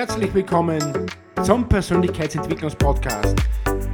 [0.00, 0.80] Herzlich willkommen
[1.42, 3.36] zum Persönlichkeitsentwicklungspodcast.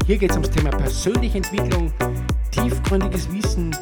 [0.06, 1.92] Hier geht es ums Thema persönliche Entwicklung,
[2.52, 3.76] tiefgründiges Wissen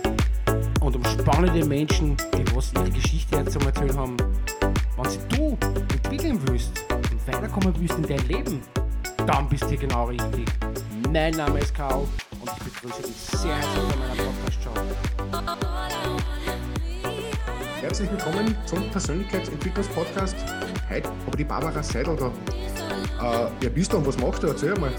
[0.80, 4.16] und um spannende Menschen, die was ihre Geschichte zu erzählen haben.
[4.96, 5.58] Wenn du
[5.92, 8.62] entwickeln willst und weiterkommen willst in dein Leben,
[9.26, 10.46] dann bist du hier genau richtig.
[11.12, 12.08] Mein Name ist Karl
[12.40, 14.72] und ich begrüße dich sehr herzlich bei meiner Podcast-Show.
[17.84, 20.34] Herzlich willkommen zum Persönlichkeitsentwicklungspodcast.
[20.88, 22.28] Heute habe ich die Barbara Seidel da.
[22.28, 24.46] Äh, wer bist du und was machst du?
[24.46, 24.90] Erzähl mal.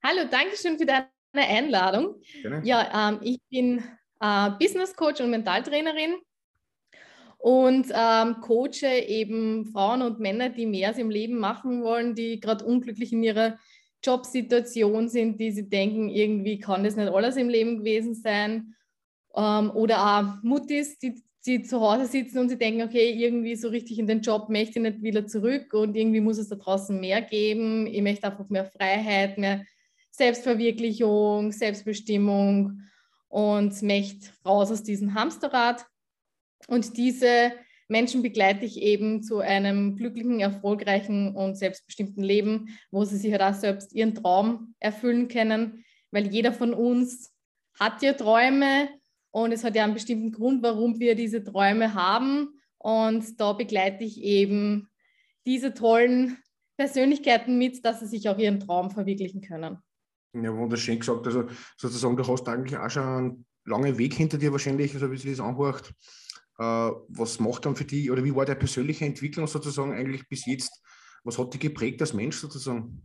[0.00, 2.22] Hallo, danke schön für deine Einladung.
[2.40, 2.64] Gerne.
[2.64, 3.82] Ja, ähm, ich bin
[4.20, 6.14] äh, Business Coach und Mentaltrainerin
[7.38, 12.64] und ähm, coache eben Frauen und Männer, die mehr im Leben machen wollen, die gerade
[12.64, 13.58] unglücklich in ihrer
[14.04, 18.70] Jobsituation sind, die sie denken, irgendwie kann das nicht alles im Leben gewesen sein
[19.36, 23.68] ähm, oder auch Muttis, die, die zu Hause sitzen und sie denken, okay, irgendwie so
[23.68, 26.98] richtig in den Job möchte ich nicht wieder zurück und irgendwie muss es da draußen
[26.98, 27.86] mehr geben.
[27.86, 29.64] Ich möchte einfach mehr Freiheit, mehr
[30.10, 32.80] Selbstverwirklichung, Selbstbestimmung
[33.28, 35.84] und möchte raus aus diesem Hamsterrad.
[36.68, 37.52] Und diese
[37.88, 43.42] Menschen begleite ich eben zu einem glücklichen, erfolgreichen und selbstbestimmten Leben, wo sie sich halt
[43.42, 47.32] auch selbst ihren Traum erfüllen können, weil jeder von uns
[47.78, 48.88] hat ja Träume
[49.34, 52.60] und es hat ja einen bestimmten Grund, warum wir diese Träume haben.
[52.78, 54.88] Und da begleite ich eben
[55.44, 56.38] diese tollen
[56.76, 59.78] Persönlichkeiten mit, dass sie sich auch ihren Traum verwirklichen können.
[60.34, 61.26] Ja, wunderschön gesagt.
[61.26, 65.16] Also sozusagen, du hast eigentlich auch schon einen langen Weg hinter dir wahrscheinlich, so wie
[65.16, 65.92] sich das anhört.
[66.60, 66.62] Äh,
[67.08, 70.80] was macht dann für dich, oder wie war deine persönliche Entwicklung sozusagen eigentlich bis jetzt?
[71.24, 73.02] Was hat dich geprägt als Mensch sozusagen?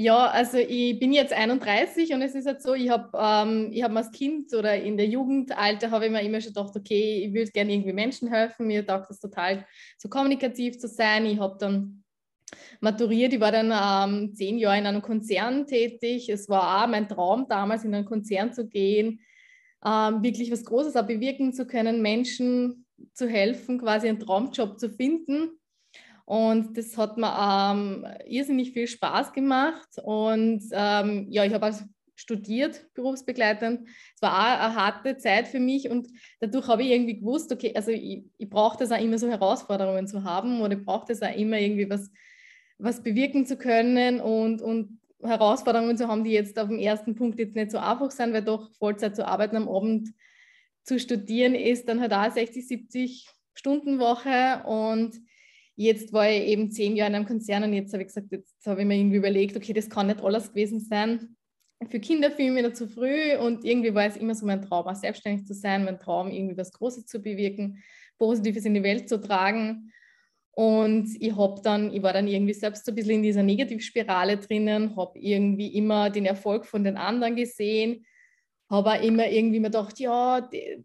[0.00, 3.96] Ja, also ich bin jetzt 31 und es ist halt so, ich habe ähm, hab
[3.96, 7.50] als Kind oder in der Jugendalter habe ich mir immer schon gedacht, okay, ich würde
[7.50, 8.68] gerne irgendwie Menschen helfen.
[8.68, 11.26] Mir taugt es total, so kommunikativ zu sein.
[11.26, 12.04] Ich habe dann
[12.80, 16.28] maturiert, ich war dann ähm, zehn Jahre in einem Konzern tätig.
[16.28, 19.20] Es war auch mein Traum damals, in einen Konzern zu gehen,
[19.84, 24.90] ähm, wirklich was Großes auch bewirken zu können, Menschen zu helfen, quasi einen Traumjob zu
[24.90, 25.57] finden.
[26.28, 29.88] Und das hat mir ähm, irrsinnig viel Spaß gemacht.
[30.04, 31.84] Und ähm, ja, ich habe also
[32.16, 33.88] studiert, berufsbegleitend.
[34.14, 36.08] Es war auch eine harte Zeit für mich und
[36.40, 40.06] dadurch habe ich irgendwie gewusst, okay, also ich, ich brauche das auch immer so Herausforderungen
[40.06, 42.10] zu haben oder ich brauche das auch immer irgendwie was,
[42.76, 47.38] was bewirken zu können und, und Herausforderungen zu haben, die jetzt auf dem ersten Punkt
[47.38, 50.10] jetzt nicht so einfach sind, weil doch Vollzeit zu arbeiten am Abend
[50.82, 55.18] zu studieren ist dann halt auch 60, 70 Stunden Woche und
[55.80, 58.66] Jetzt war ich eben zehn Jahre in einem Konzern und jetzt habe ich gesagt, jetzt
[58.66, 61.36] habe ich mir irgendwie überlegt, okay, das kann nicht alles gewesen sein.
[61.88, 65.46] Für Kinderfilme wieder zu früh und irgendwie war es immer so mein Traum, auch selbstständig
[65.46, 67.80] zu sein, mein Traum, irgendwie was Großes zu bewirken,
[68.18, 69.92] Positives in die Welt zu tragen.
[70.50, 74.38] Und ich habe dann, ich war dann irgendwie selbst so ein bisschen in dieser Negativspirale
[74.38, 78.04] drinnen, habe irgendwie immer den Erfolg von den anderen gesehen,
[78.68, 80.84] habe auch immer irgendwie mir gedacht, ja, die,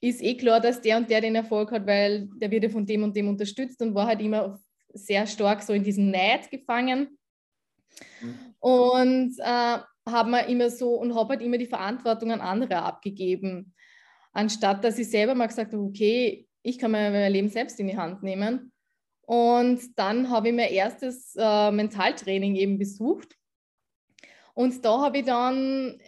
[0.00, 2.86] ist eh klar, dass der und der den Erfolg hat, weil der wird ja von
[2.86, 4.58] dem und dem unterstützt und war halt immer
[4.92, 7.18] sehr stark so in diesen Neid gefangen.
[8.60, 9.78] Und äh,
[10.08, 13.74] habe mir immer so und habe halt immer die Verantwortung an andere abgegeben,
[14.32, 17.96] anstatt dass ich selber mal gesagt habe, okay, ich kann mein Leben selbst in die
[17.96, 18.72] Hand nehmen.
[19.22, 23.34] Und dann habe ich mein erstes äh, Mentaltraining eben besucht.
[24.54, 26.00] Und da habe ich dann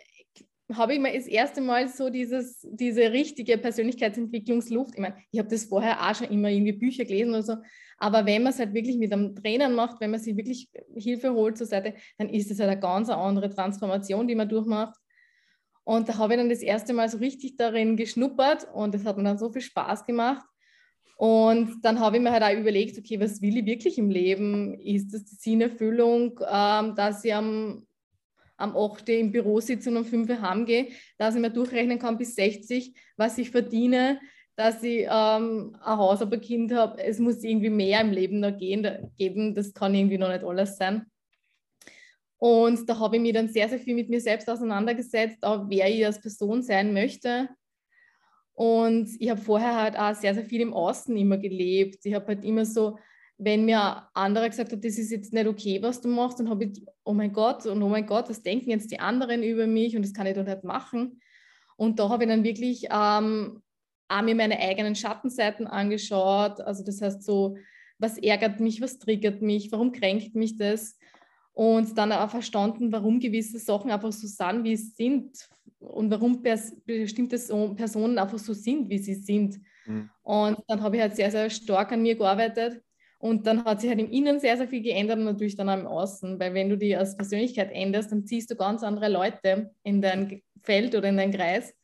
[0.76, 4.94] habe ich mir das erste Mal so dieses, diese richtige Persönlichkeitsentwicklungsluft.
[4.94, 7.56] Ich meine, ich habe das vorher auch schon immer irgendwie Bücher gelesen oder so,
[7.98, 11.32] aber wenn man es halt wirklich mit einem Trainer macht, wenn man sich wirklich Hilfe
[11.34, 14.96] holt zur Seite, dann ist es halt eine ganz andere Transformation, die man durchmacht.
[15.84, 19.16] Und da habe ich dann das erste Mal so richtig darin geschnuppert und das hat
[19.16, 20.44] mir dann so viel Spaß gemacht.
[21.16, 24.80] Und dann habe ich mir halt auch überlegt, okay, was will ich wirklich im Leben?
[24.80, 27.86] Ist das die Sinnerfüllung, ähm, dass ich am
[28.60, 29.08] am 8.
[29.08, 32.94] im Büro sitze und um 5 Uhr heimgehe, dass ich mir durchrechnen kann bis 60,
[33.16, 34.20] was ich verdiene,
[34.56, 37.02] dass ich ähm, ein Haus, aber ein Kind habe.
[37.02, 39.54] Es muss irgendwie mehr im Leben noch gehen, da, geben.
[39.54, 41.06] Das kann irgendwie noch nicht alles sein.
[42.36, 45.88] Und da habe ich mich dann sehr, sehr viel mit mir selbst auseinandergesetzt, auch wer
[45.90, 47.48] ich als Person sein möchte.
[48.54, 52.04] Und ich habe vorher halt auch sehr, sehr viel im Außen immer gelebt.
[52.04, 52.98] Ich habe halt immer so
[53.42, 56.64] wenn mir andere gesagt hat, das ist jetzt nicht okay, was du machst, dann habe
[56.64, 59.96] ich, oh mein Gott, und oh mein Gott, was denken jetzt die anderen über mich
[59.96, 61.20] und das kann ich doch nicht machen.
[61.76, 63.62] Und da habe ich dann wirklich ähm,
[64.08, 66.60] auch mir meine eigenen Schattenseiten angeschaut.
[66.60, 67.56] Also das heißt so,
[67.98, 70.98] was ärgert mich, was triggert mich, warum kränkt mich das?
[71.52, 75.48] Und dann auch verstanden, warum gewisse Sachen einfach so sind, wie es sind.
[75.78, 77.38] und warum bestimmte
[77.74, 79.58] Personen einfach so sind, wie sie sind.
[79.86, 80.10] Mhm.
[80.22, 82.82] Und dann habe ich halt sehr, sehr stark an mir gearbeitet.
[83.20, 85.78] Und dann hat sich halt im Innen sehr, sehr viel geändert und natürlich dann auch
[85.78, 86.40] im Außen.
[86.40, 90.40] Weil wenn du die als Persönlichkeit änderst, dann ziehst du ganz andere Leute in dein
[90.62, 91.74] Feld oder in deinen Kreis.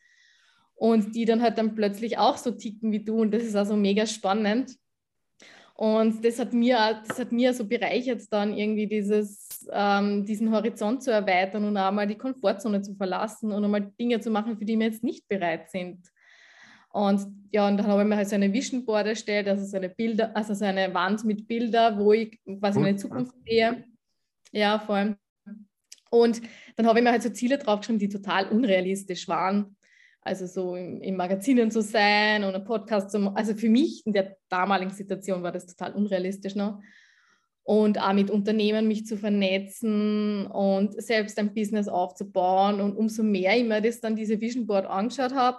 [0.76, 3.20] Und die dann halt dann plötzlich auch so ticken wie du.
[3.20, 4.76] Und das ist also mega spannend.
[5.74, 11.02] Und das hat mir, das hat mir so bereichert, dann irgendwie dieses, ähm, diesen Horizont
[11.02, 14.64] zu erweitern und auch mal die Komfortzone zu verlassen und einmal Dinge zu machen, für
[14.64, 15.98] die wir jetzt nicht bereit sind.
[16.96, 19.76] Und ja, und dann habe ich mir halt so eine Vision Board erstellt, also so
[19.76, 23.84] eine Bilder, also so eine Wand mit Bildern, wo ich quasi meine Zukunft sehe.
[24.52, 25.16] Ja, vor allem.
[26.10, 26.40] Und
[26.76, 29.76] dann habe ich mir halt so Ziele draufgeschrieben, die total unrealistisch waren
[30.26, 33.36] also so in, in Magazinen zu sein und einen Podcast zu machen.
[33.36, 36.80] Also für mich in der damaligen Situation war das total unrealistisch noch.
[37.62, 42.80] Und auch mit Unternehmen mich zu vernetzen und selbst ein Business aufzubauen.
[42.80, 45.58] Und umso mehr ich mir das dann diese Vision Board angeschaut habe,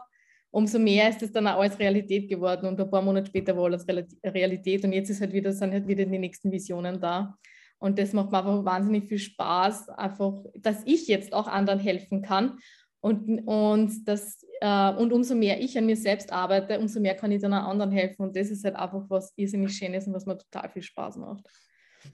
[0.51, 2.67] umso mehr ist das dann auch als Realität geworden.
[2.67, 3.85] Und ein paar Monate später war alles
[4.23, 4.83] Realität.
[4.83, 7.35] Und jetzt ist halt wieder, sind halt wieder die nächsten Visionen da.
[7.79, 12.23] Und das macht mir einfach wahnsinnig viel Spaß, einfach, dass ich jetzt auch anderen helfen
[12.23, 12.57] kann
[12.99, 17.31] und, und, das, äh, und umso mehr ich an mir selbst arbeite, umso mehr kann
[17.31, 18.23] ich dann auch anderen helfen.
[18.23, 21.45] Und das ist halt einfach was irrsinnig Schönes und was mir total viel Spaß macht.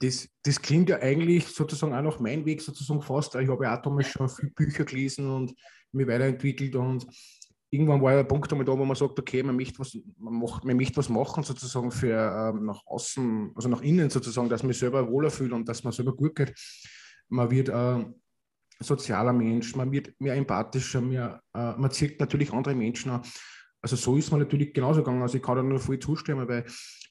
[0.00, 3.34] Das, das klingt ja eigentlich sozusagen auch noch mein Weg, sozusagen fast.
[3.36, 5.54] Ich habe ja auch damals schon viele Bücher gelesen und
[5.92, 7.06] mich weiterentwickelt und
[7.74, 10.34] irgendwann war ja der Punkt einmal da, wo man sagt, okay, man möchte was, man
[10.34, 14.62] macht, man möchte was machen sozusagen für ähm, nach außen, also nach innen sozusagen, dass
[14.62, 16.54] man sich selber wohler fühlt und dass man selber gut geht.
[17.28, 18.04] Man wird äh,
[18.80, 23.22] sozialer Mensch, man wird mehr empathischer, mehr, äh, man zieht natürlich andere Menschen an.
[23.82, 25.20] Also so ist man natürlich genauso gegangen.
[25.20, 26.64] Also ich kann da nur voll zustimmen, weil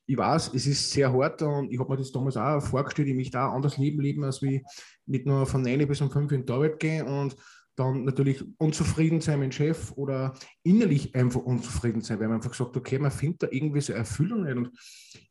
[0.05, 3.15] ich weiß, es ist sehr hart und ich habe mir das damals auch vorgestellt, ich
[3.15, 4.63] möchte auch anders leben, leben als wie
[5.05, 7.35] nicht nur von 9 bis um 5 in die Arbeit gehen und
[7.75, 10.33] dann natürlich unzufrieden sein mit dem Chef oder
[10.63, 14.43] innerlich einfach unzufrieden sein, weil man einfach sagt, okay, man findet da irgendwie so Erfüllung
[14.43, 14.55] nicht.
[14.55, 14.71] Und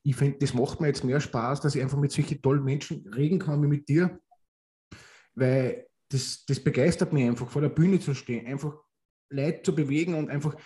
[0.02, 3.06] ich finde, das macht mir jetzt mehr Spaß, dass ich einfach mit solchen tollen Menschen
[3.14, 4.18] reden kann wie mit dir,
[5.34, 8.74] weil das, das begeistert mich einfach, vor der Bühne zu stehen, einfach
[9.30, 10.56] Leute zu bewegen und einfach,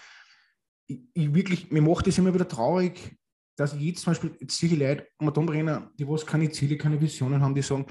[0.86, 3.16] ich, ich wirklich, mir macht das immer wieder traurig,
[3.56, 7.00] dass ich jetzt zum Beispiel, ich Leute um den rennen, die was keine Ziele, keine
[7.00, 7.86] Visionen haben, die sagen,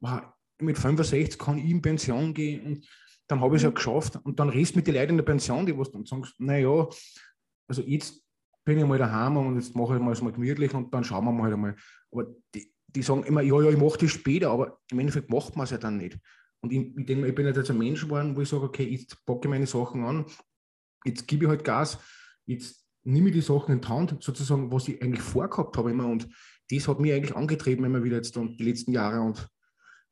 [0.00, 0.22] wow,
[0.60, 2.88] mit 65 kann ich in Pension gehen und
[3.28, 3.74] dann habe ich es ja mhm.
[3.74, 6.88] geschafft und dann redest mit den Leuten in der Pension, die was dann sagen, naja,
[7.68, 8.22] also jetzt
[8.64, 11.32] bin ich mal daheim und jetzt mache ich mal mal gemütlich und dann schauen wir
[11.32, 11.76] mal halt einmal.
[12.10, 15.56] Aber die, die sagen immer, ja, ja, ich mache das später, aber im Endeffekt macht
[15.56, 16.18] man es ja dann nicht.
[16.60, 19.24] Und ich, ich denke, ich bin jetzt ein Mensch geworden, wo ich sage, okay, jetzt
[19.24, 20.26] packe ich meine Sachen an,
[21.04, 21.98] jetzt gebe ich halt Gas,
[22.46, 26.06] jetzt nehme ich die Sachen in die Hand, sozusagen, was ich eigentlich vorgehabt habe immer.
[26.06, 26.28] Und
[26.70, 29.20] das hat mich eigentlich angetrieben immer wieder jetzt und die letzten Jahre.
[29.20, 29.48] Und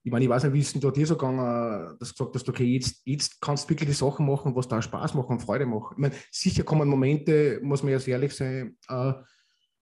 [0.03, 2.35] ich meine, ich weiß nicht, wie es denn da dir so gegangen, dass du gesagt
[2.35, 5.41] hast, okay, jetzt, jetzt kannst du wirklich die Sachen machen, was da Spaß machen und
[5.41, 5.93] Freude machen.
[5.93, 9.13] Ich meine, sicher kommen Momente, muss man ja sehr ehrlich sein, äh,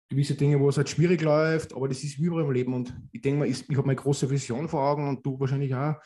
[0.08, 2.72] gewisse Dinge, wo es halt schwierig läuft, aber das ist wie überall im Leben.
[2.72, 5.74] Und ich denke mal, ich, ich habe meine große Vision vor Augen und du wahrscheinlich
[5.74, 5.96] auch.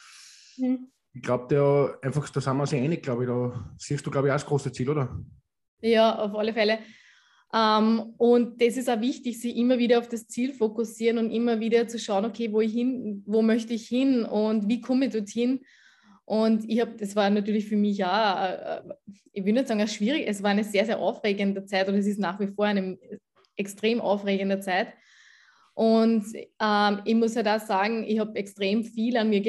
[0.56, 0.88] Mhm.
[1.14, 3.28] Ich glaube, der einfach, da sind wir uns einig, glaube ich.
[3.28, 5.16] Da siehst du, glaube ich, auch das große Ziel, oder?
[5.80, 6.80] Ja, auf alle Fälle.
[7.54, 11.60] Ähm, und das ist auch wichtig, sich immer wieder auf das Ziel fokussieren und immer
[11.60, 15.12] wieder zu schauen, okay, wo ich hin, wo möchte ich hin und wie komme ich
[15.12, 15.60] dorthin.
[16.24, 18.80] Und ich habe, das war natürlich für mich äh, äh,
[19.32, 22.20] ich will nicht sagen, schwierig, es war eine sehr, sehr aufregende Zeit und es ist
[22.20, 22.98] nach wie vor eine
[23.56, 24.88] extrem aufregende Zeit.
[25.74, 26.24] Und
[26.60, 29.40] ähm, ich muss ja halt da sagen, ich habe extrem viel an mir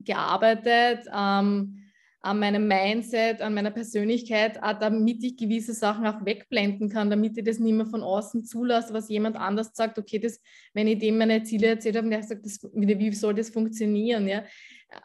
[0.00, 1.81] gearbeitet, ähm,
[2.24, 7.44] an meinem Mindset, an meiner Persönlichkeit, damit ich gewisse Sachen auch wegblenden kann, damit ich
[7.44, 10.40] das nicht mehr von außen zulasse, was jemand anders sagt, okay, das,
[10.72, 14.28] wenn ich dem meine Ziele erzählt habe, und der sagt, das, wie soll das funktionieren?
[14.28, 14.44] Ja?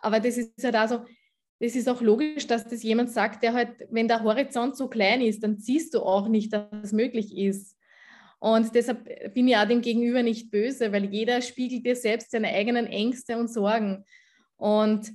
[0.02, 1.06] Aber das ist halt also,
[1.60, 5.22] das ist auch logisch, dass das jemand sagt, der halt, wenn der Horizont so klein
[5.22, 7.76] ist, dann siehst du auch nicht, dass es möglich ist.
[8.38, 12.50] Und deshalb bin ich auch dem Gegenüber nicht böse, weil jeder spiegelt dir selbst seine
[12.50, 14.06] eigenen Ängste und Sorgen.
[14.58, 15.12] Und,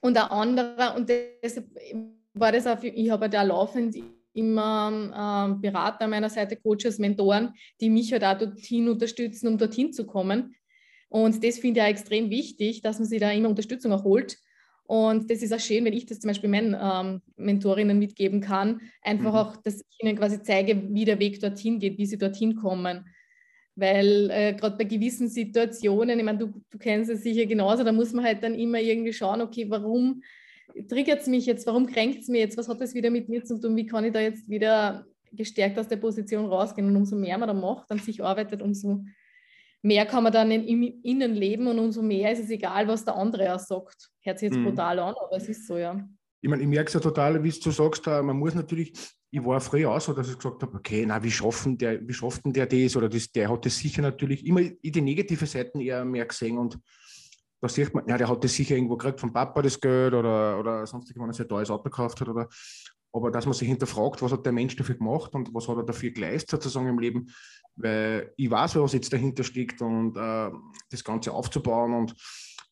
[0.00, 1.66] und ein anderer, und deshalb
[2.34, 3.96] war das auch, ich habe da laufend
[4.32, 9.58] immer ähm, Berater an meiner Seite, Coaches, Mentoren, die mich halt auch dorthin unterstützen, um
[9.58, 10.54] dorthin zu kommen.
[11.08, 14.38] Und das finde ich auch extrem wichtig, dass man sich da immer Unterstützung erholt.
[14.84, 18.80] Und das ist auch schön, wenn ich das zum Beispiel meinen ähm, Mentorinnen mitgeben kann,
[19.02, 19.38] einfach mhm.
[19.38, 23.06] auch, dass ich ihnen quasi zeige, wie der Weg dorthin geht, wie sie dorthin kommen.
[23.78, 27.92] Weil äh, gerade bei gewissen Situationen, ich meine, du, du kennst es sicher genauso, da
[27.92, 30.22] muss man halt dann immer irgendwie schauen, okay, warum
[30.88, 33.44] triggert es mich jetzt, warum kränkt es mir jetzt, was hat das wieder mit mir
[33.44, 36.88] zu tun, wie kann ich da jetzt wieder gestärkt aus der Position rausgehen.
[36.88, 39.04] Und umso mehr man da macht, an sich arbeitet, umso
[39.82, 43.14] mehr kann man dann im Innen leben und umso mehr ist es egal, was der
[43.14, 44.10] andere auch sagt.
[44.22, 44.64] Hört sich jetzt mhm.
[44.64, 46.04] brutal an, aber es ist so, ja.
[46.40, 48.92] ich meine, ich merke es ja total, wie du sagst, man muss natürlich,
[49.30, 52.14] ich war früher auch so, dass ich gesagt habe, okay, na, wie schaffen der, wie
[52.14, 52.96] schafft denn der das?
[52.96, 56.78] Oder das, der hat das sicher natürlich immer die negative Seiten eher mehr gesehen und
[57.60, 60.58] da sieht man, ja, der hat das sicher irgendwo gekriegt vom Papa das Geld oder,
[60.60, 62.28] oder sonst sich ein teures Auto gekauft hat.
[62.28, 62.48] Oder,
[63.12, 65.82] aber dass man sich hinterfragt, was hat der Mensch dafür gemacht und was hat er
[65.82, 67.26] dafür geleistet sozusagen im Leben,
[67.74, 70.50] weil ich weiß, was jetzt dahinter steckt und äh,
[70.90, 72.14] das Ganze aufzubauen und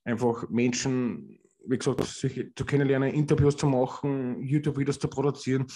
[0.04, 5.66] einfach Menschen wie gesagt, sich zu kennenlernen, Interviews zu machen, YouTube-Videos zu produzieren.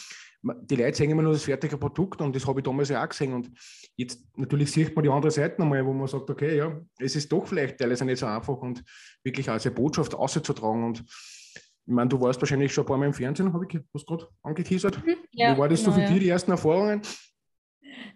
[0.43, 3.09] Die Leute sehen immer nur das fertige Produkt und das habe ich damals ja auch
[3.09, 3.35] gesehen.
[3.35, 3.51] Und
[3.97, 7.31] jetzt natürlich sieht man die andere Seite nochmal, wo man sagt, okay, ja, es ist
[7.31, 8.83] doch vielleicht teilweise nicht so einfach und
[9.23, 10.85] wirklich als eine Botschaft auszutragen.
[10.85, 14.07] Und ich meine, du warst wahrscheinlich schon ein paar Mal im Fernsehen, habe ich was
[14.07, 15.05] gerade angeteasert.
[15.05, 15.17] Mhm.
[15.33, 16.11] Ja, Wie war das genau, so für ja.
[16.11, 17.03] dich, die ersten Erfahrungen?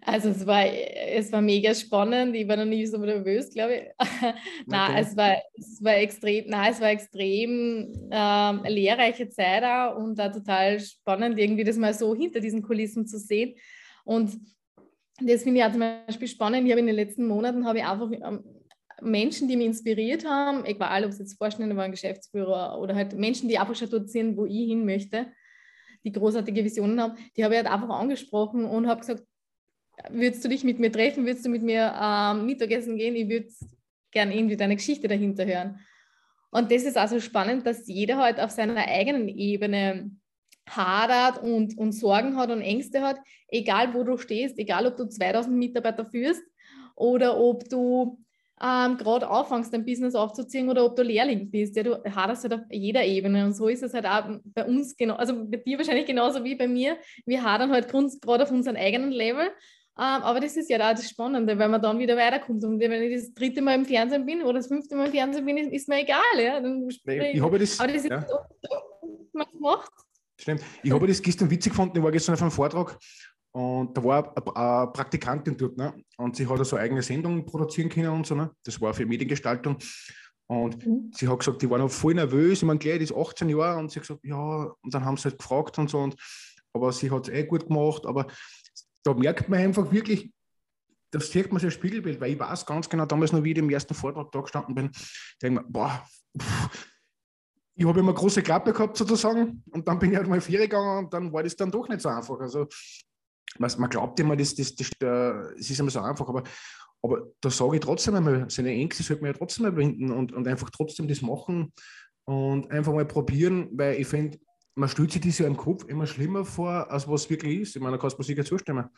[0.01, 2.35] Also es war, es war mega spannend.
[2.35, 4.07] Ich war noch nie so nervös, glaube ich.
[4.67, 5.01] nein, okay.
[5.01, 10.31] es war, es war extrem, nein, es war extrem ähm, lehrreiche Zeit auch und auch
[10.31, 13.55] total spannend, irgendwie das mal so hinter diesen Kulissen zu sehen.
[14.03, 14.37] Und
[15.19, 16.65] das finde ich auch zum Beispiel spannend.
[16.65, 18.43] Ich habe in den letzten Monaten habe ich einfach ähm,
[19.01, 23.49] Menschen, die mich inspiriert haben, egal ob es jetzt Vorstände waren, Geschäftsführer oder halt Menschen,
[23.49, 25.27] die einfach schon dort sind, wo ich hin möchte,
[26.03, 29.23] die großartige Visionen haben, die habe ich halt einfach angesprochen und habe gesagt,
[30.09, 33.47] würdest du dich mit mir treffen, würdest du mit mir ähm, Mittagessen gehen, ich würde
[34.11, 35.79] gerne irgendwie deine Geschichte dahinter hören.
[36.51, 40.11] Und das ist also spannend, dass jeder halt auf seiner eigenen Ebene
[40.69, 43.17] hadert und, und Sorgen hat und Ängste hat,
[43.49, 46.43] egal wo du stehst, egal ob du 2000 Mitarbeiter führst
[46.95, 48.19] oder ob du
[48.61, 51.75] ähm, gerade anfängst, dein Business aufzuziehen oder ob du Lehrling bist.
[51.75, 54.95] Ja, du haderst halt auf jeder Ebene und so ist es halt auch bei uns
[54.95, 56.97] genau, also bei dir wahrscheinlich genauso wie bei mir.
[57.25, 59.49] Wir hadern halt gerade auf unserem eigenen Level
[59.95, 62.63] aber das ist ja auch das Spannende, weil man dann wieder weiterkommt.
[62.63, 65.45] Und wenn ich das dritte Mal im Fernsehen bin oder das fünfte Mal im Fernsehen
[65.45, 66.19] bin, ist, ist mir egal.
[66.37, 66.59] Ja?
[66.59, 68.25] Dann nee, ich habe das, aber das ist ja.
[69.31, 69.91] man gemacht.
[70.37, 70.61] Stimmt.
[70.83, 71.97] Ich habe das gestern witzig gefunden.
[71.97, 72.97] Ich war gestern auf einem Vortrag
[73.55, 75.77] und da war eine Praktikantin dort.
[75.77, 75.93] Ne?
[76.17, 78.35] Und sie hat so eigene Sendungen produzieren können und so.
[78.35, 78.51] Ne?
[78.65, 79.77] Das war für Mediengestaltung.
[80.47, 81.11] Und mhm.
[81.15, 82.59] sie hat gesagt, die war noch voll nervös.
[82.59, 83.79] Ich meine, gleich, die ist 18 Jahre.
[83.79, 84.73] Und sie hat gesagt, ja.
[84.81, 85.99] Und dann haben sie halt gefragt und so.
[85.99, 86.15] Und,
[86.73, 88.05] aber sie hat es eh gut gemacht.
[88.05, 88.27] Aber
[89.05, 90.33] da merkt man einfach wirklich,
[91.11, 93.69] das sieht man ein Spiegelbild, weil ich weiß ganz genau, damals noch, wie ich im
[93.69, 94.91] ersten Vortrag da gestanden bin,
[95.41, 96.05] denke mir, boah,
[96.37, 96.69] pff,
[97.75, 101.05] ich habe immer große Klappe gehabt sozusagen und dann bin ich halt mal vier gegangen
[101.05, 102.39] und dann war das dann doch nicht so einfach.
[102.39, 102.67] Also
[103.59, 106.43] man glaubt immer, das, das, das, das ist immer so einfach, aber,
[107.01, 110.47] aber da sage ich trotzdem einmal, seine Ängste sollte man ja trotzdem überwinden und, und
[110.47, 111.71] einfach trotzdem das machen
[112.25, 114.39] und einfach mal probieren, weil ich finde,
[114.75, 117.75] man stellt sich das ja im Kopf immer schlimmer vor, als was wirklich ist.
[117.75, 118.89] Ich meine, da kannst du mir sicher zustimmen.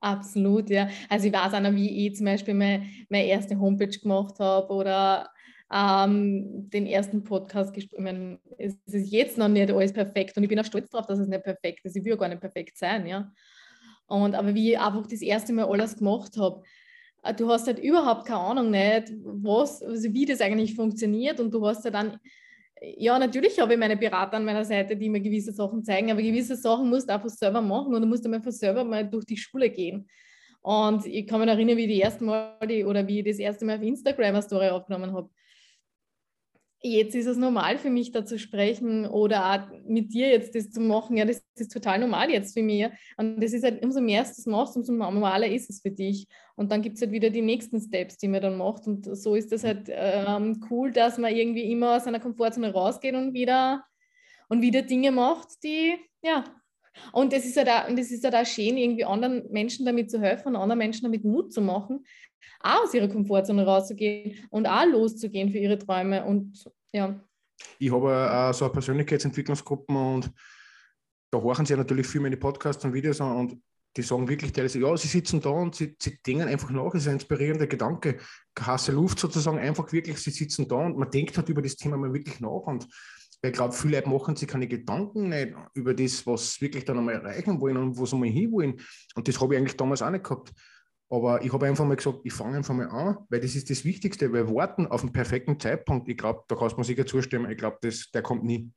[0.00, 0.88] Absolut, ja.
[1.08, 4.72] Also ich weiß auch noch, wie ich zum Beispiel meine, meine erste Homepage gemacht habe
[4.72, 5.28] oder
[5.72, 7.98] ähm, den ersten Podcast gespielt.
[7.98, 11.06] Ich meine, es ist jetzt noch nicht alles perfekt und ich bin auch stolz darauf,
[11.06, 11.96] dass es nicht perfekt ist.
[11.96, 13.32] Ich will gar nicht perfekt sein, ja.
[14.06, 16.62] Und aber wie ich einfach das erste Mal alles gemacht habe,
[17.22, 21.52] äh, du hast halt überhaupt keine Ahnung nicht, was, also wie das eigentlich funktioniert und
[21.52, 22.18] du hast ja dann
[22.82, 26.22] ja, natürlich habe ich meine Berater an meiner Seite, die mir gewisse Sachen zeigen, aber
[26.22, 29.36] gewisse Sachen musst du einfach selber machen und du musst einfach selber mal durch die
[29.36, 30.08] Schule gehen.
[30.60, 33.64] Und ich kann mich erinnern, wie die erste Mal die, oder wie ich das erste
[33.64, 35.30] Mal auf Instagram eine Story aufgenommen habe
[36.80, 40.80] jetzt ist es normal für mich, da zu sprechen oder mit dir jetzt das zu
[40.80, 41.16] machen.
[41.16, 42.86] Ja, das ist total normal jetzt für mich.
[43.16, 46.26] Und das ist halt, umso mehr du das machst, umso normaler ist es für dich.
[46.56, 48.86] Und dann gibt es halt wieder die nächsten Steps, die man dann macht.
[48.86, 53.14] Und so ist das halt ähm, cool, dass man irgendwie immer aus seiner Komfortzone rausgeht
[53.14, 53.84] und wieder,
[54.48, 56.44] und wieder Dinge macht, die, ja.
[57.12, 57.98] Und es ist halt auch, und
[58.46, 62.04] schön, irgendwie anderen Menschen damit zu helfen und anderen Menschen damit Mut zu machen,
[62.60, 66.24] auch aus ihrer Komfortzone rauszugehen und auch loszugehen für ihre Träume.
[66.24, 67.20] Und ja.
[67.78, 70.30] Ich habe äh, so eine Persönlichkeitsentwicklungsgruppe und
[71.30, 73.62] da horchen sie natürlich viel meine Podcasts und Videos an und
[73.96, 77.02] die sagen wirklich teilweise, ja, sie sitzen da und sie, sie denken einfach nach, es
[77.02, 78.18] ist ein inspirierender Gedanke.
[78.58, 81.96] Hasse Luft sozusagen, einfach wirklich, sie sitzen da und man denkt halt über das Thema
[81.96, 82.86] mal wirklich nach und
[83.42, 86.98] ich glaube, viele Leute machen sich keine Gedanken nicht über das, was sie wirklich dann
[86.98, 88.80] einmal erreichen wollen und wo sie mal hinwollen.
[89.14, 90.52] Und das habe ich eigentlich damals auch nicht gehabt.
[91.10, 93.84] Aber ich habe einfach mal gesagt, ich fange einfach mal an, weil das ist das
[93.84, 94.32] Wichtigste.
[94.32, 96.08] Wir warten auf den perfekten Zeitpunkt.
[96.08, 97.50] Ich glaube, da kannst du mir sicher zustimmen.
[97.50, 98.70] Ich glaube, der kommt nie.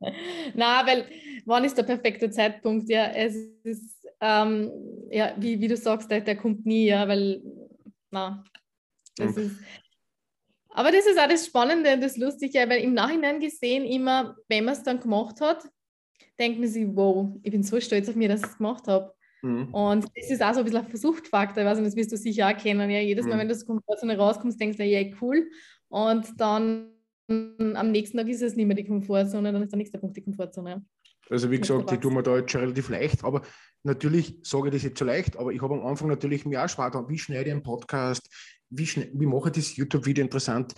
[0.54, 1.06] Na, weil
[1.44, 2.88] wann ist der perfekte Zeitpunkt?
[2.88, 4.70] Ja, es ist, ähm,
[5.10, 7.42] ja, wie, wie du sagst, der, der kommt nie, ja, weil,
[8.10, 8.44] na,
[9.16, 9.56] das ist.
[10.76, 14.64] Aber das ist auch das Spannende und das Lustige, weil im Nachhinein gesehen, immer, wenn
[14.64, 15.64] man es dann gemacht hat,
[16.38, 19.14] denkt man sich, wow, ich bin so stolz auf mich, dass ich es gemacht habe.
[19.42, 19.72] Mhm.
[19.72, 22.16] Und das ist auch so ein bisschen ein Versuchtfaktor, ich weiß nicht, das wirst du
[22.16, 22.90] sicher auch kennen.
[22.90, 23.40] Ja, jedes Mal, mhm.
[23.40, 25.48] wenn du aus der Komfortzone rauskommst, denkst du, ja, cool.
[25.88, 26.90] Und dann
[27.28, 30.22] am nächsten Tag ist es nicht mehr die Komfortzone, dann ist der nächste Punkt die
[30.22, 30.84] Komfortzone.
[31.30, 33.42] Also wie gesagt, ich tue mir da jetzt schon relativ leicht, aber
[33.82, 36.68] natürlich sage ich das jetzt so leicht, aber ich habe am Anfang natürlich mir auch
[36.68, 38.28] getan, wie schneide ich einen Podcast,
[38.70, 40.74] wie, wie mache ich das YouTube-Video interessant.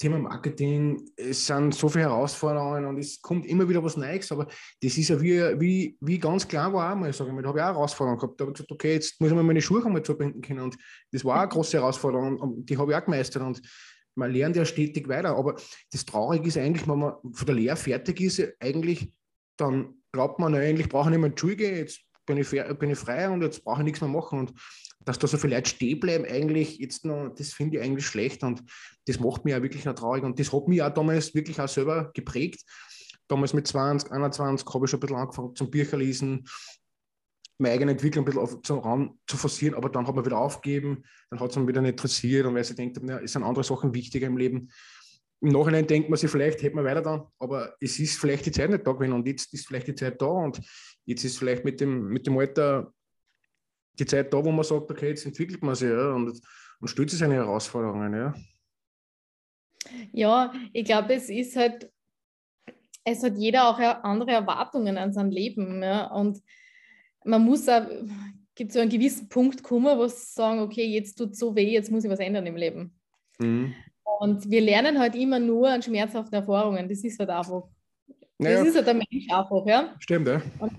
[0.00, 4.46] Thema Marketing, es sind so viele Herausforderungen und es kommt immer wieder was Neues, aber
[4.80, 7.48] das ist ja wie, wie, wie ganz klar war auch mal, sage ich mal, da
[7.48, 8.40] habe ich auch Herausforderungen gehabt.
[8.40, 10.76] Da habe ich gesagt, okay, jetzt muss ich mir meine Schuhe einmal zubinden können und
[11.10, 13.60] das war eine große Herausforderung und die habe ich auch gemeistert und
[14.14, 15.56] man lernt ja stetig weiter, aber
[15.90, 19.12] das Traurige ist eigentlich, wenn man von der Lehre fertig ist, eigentlich,
[19.56, 22.48] dann glaubt man, eigentlich brauche ich nicht mehr in die Schule gehen, jetzt bin ich,
[22.50, 24.52] bin ich frei und jetzt brauche ich nichts mehr machen und
[25.08, 28.42] dass da so viele Leute stehen bleiben, eigentlich jetzt noch, das finde ich eigentlich schlecht
[28.42, 28.62] und
[29.06, 30.22] das macht mich auch wirklich noch traurig.
[30.22, 32.62] Und das hat mich auch damals wirklich auch selber geprägt.
[33.26, 36.46] Damals mit 20, 21 habe ich schon ein bisschen angefangen zum Bücher lesen,
[37.56, 40.38] meine eigene Entwicklung ein bisschen auf, zu, ran, zu forcieren, aber dann hat man wieder
[40.38, 43.42] aufgegeben, dann hat es mich wieder nicht interessiert und weil sie denkt, ja, es sind
[43.42, 44.70] andere Sachen wichtiger im Leben.
[45.40, 48.52] Im Nachhinein denkt man sich, vielleicht hätte man weiter dann, aber es ist vielleicht die
[48.52, 50.60] Zeit nicht da gewesen und jetzt ist vielleicht die Zeit da und
[51.06, 52.92] jetzt ist vielleicht mit dem, mit dem Alter
[53.98, 56.40] die Zeit da, wo man sagt, okay, jetzt entwickelt man sich ja, und,
[56.80, 58.14] und stellt sich seine Herausforderungen.
[58.14, 58.34] Ja,
[60.12, 61.90] ja ich glaube, es ist halt,
[63.04, 65.82] es hat jeder auch andere Erwartungen an sein Leben.
[65.82, 66.38] Ja, und
[67.24, 67.86] man muss auch,
[68.54, 71.72] gibt so einen gewissen Punkt kommen, wo sie sagen, okay, jetzt tut es so weh,
[71.72, 72.94] jetzt muss ich was ändern im Leben.
[73.38, 73.74] Mhm.
[74.20, 76.88] Und wir lernen halt immer nur an schmerzhaften Erfahrungen.
[76.88, 77.64] Das ist halt einfach.
[78.38, 78.58] Naja.
[78.58, 79.94] Das ist halt der Mensch einfach, ja.
[79.98, 80.42] Stimmt, ja.
[80.58, 80.72] Und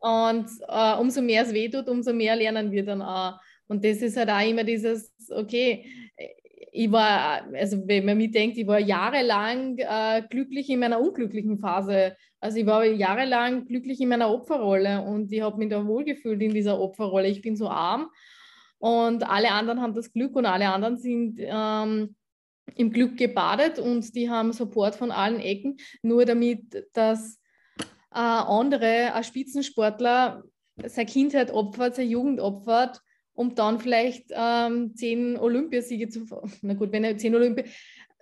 [0.00, 3.38] und äh, umso mehr es wehtut, umso mehr lernen wir dann auch.
[3.66, 5.84] Und das ist halt auch immer dieses, okay,
[6.72, 12.16] ich war, also wenn man mitdenkt, ich war jahrelang äh, glücklich in meiner unglücklichen Phase.
[12.40, 16.54] Also ich war jahrelang glücklich in meiner Opferrolle und ich habe mich da wohlgefühlt in
[16.54, 17.28] dieser Opferrolle.
[17.28, 18.10] Ich bin so arm
[18.78, 22.14] und alle anderen haben das Glück und alle anderen sind ähm,
[22.76, 27.40] im Glück gebadet und die haben Support von allen Ecken, nur damit, dass
[28.12, 30.42] äh, andere, ein Spitzensportler,
[30.86, 33.00] seine Kindheit opfert, seine Jugend opfert,
[33.34, 36.26] um dann vielleicht ähm, zehn Olympiasiege zu.
[36.62, 37.64] Na gut, wenn er zehn Olympia.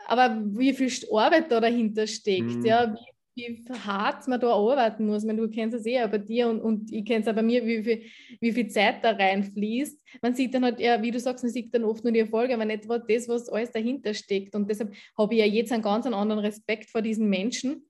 [0.06, 2.64] Aber wie viel Arbeit da dahinter steckt, mhm.
[2.64, 2.94] ja,
[3.34, 5.22] wie, wie, hart man da arbeiten muss.
[5.22, 7.34] Ich meine, du kennst es eh auch bei dir und, und ich kenne es auch
[7.34, 8.02] bei mir, wie viel,
[8.40, 10.00] wie viel Zeit da reinfließt.
[10.22, 12.54] Man sieht dann halt, ja, wie du sagst, man sieht dann oft nur die Erfolge,
[12.54, 14.54] aber nicht das, was alles dahinter steckt.
[14.54, 17.88] Und deshalb habe ich ja jetzt einen ganz anderen Respekt vor diesen Menschen,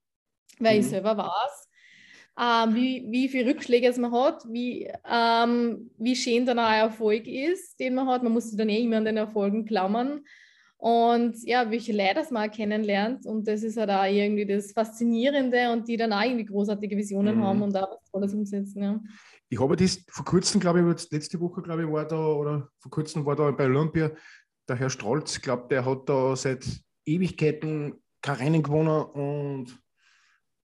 [0.58, 0.80] weil mhm.
[0.80, 1.65] ich selber weiß,
[2.38, 6.80] ähm, wie, wie viele Rückschläge es man hat, wie, ähm, wie schön dann auch ein
[6.80, 8.22] Erfolg ist, den man hat.
[8.22, 10.20] Man muss sich dann eh immer an den Erfolgen klammern.
[10.78, 13.24] Und ja, welche Leute man auch kennenlernt.
[13.24, 17.36] Und das ist halt auch irgendwie das Faszinierende und die dann auch irgendwie großartige Visionen
[17.38, 17.44] mhm.
[17.44, 18.82] haben und auch was Tolles umsetzen.
[18.82, 19.00] Ja.
[19.48, 22.90] Ich habe das vor kurzem, glaube ich, letzte Woche, glaube ich, war da, oder vor
[22.90, 24.10] kurzem war da bei Olympia
[24.68, 26.66] der Herr Strolz, ich glaube, der hat da seit
[27.04, 29.78] Ewigkeiten kein Rennen gewonnen und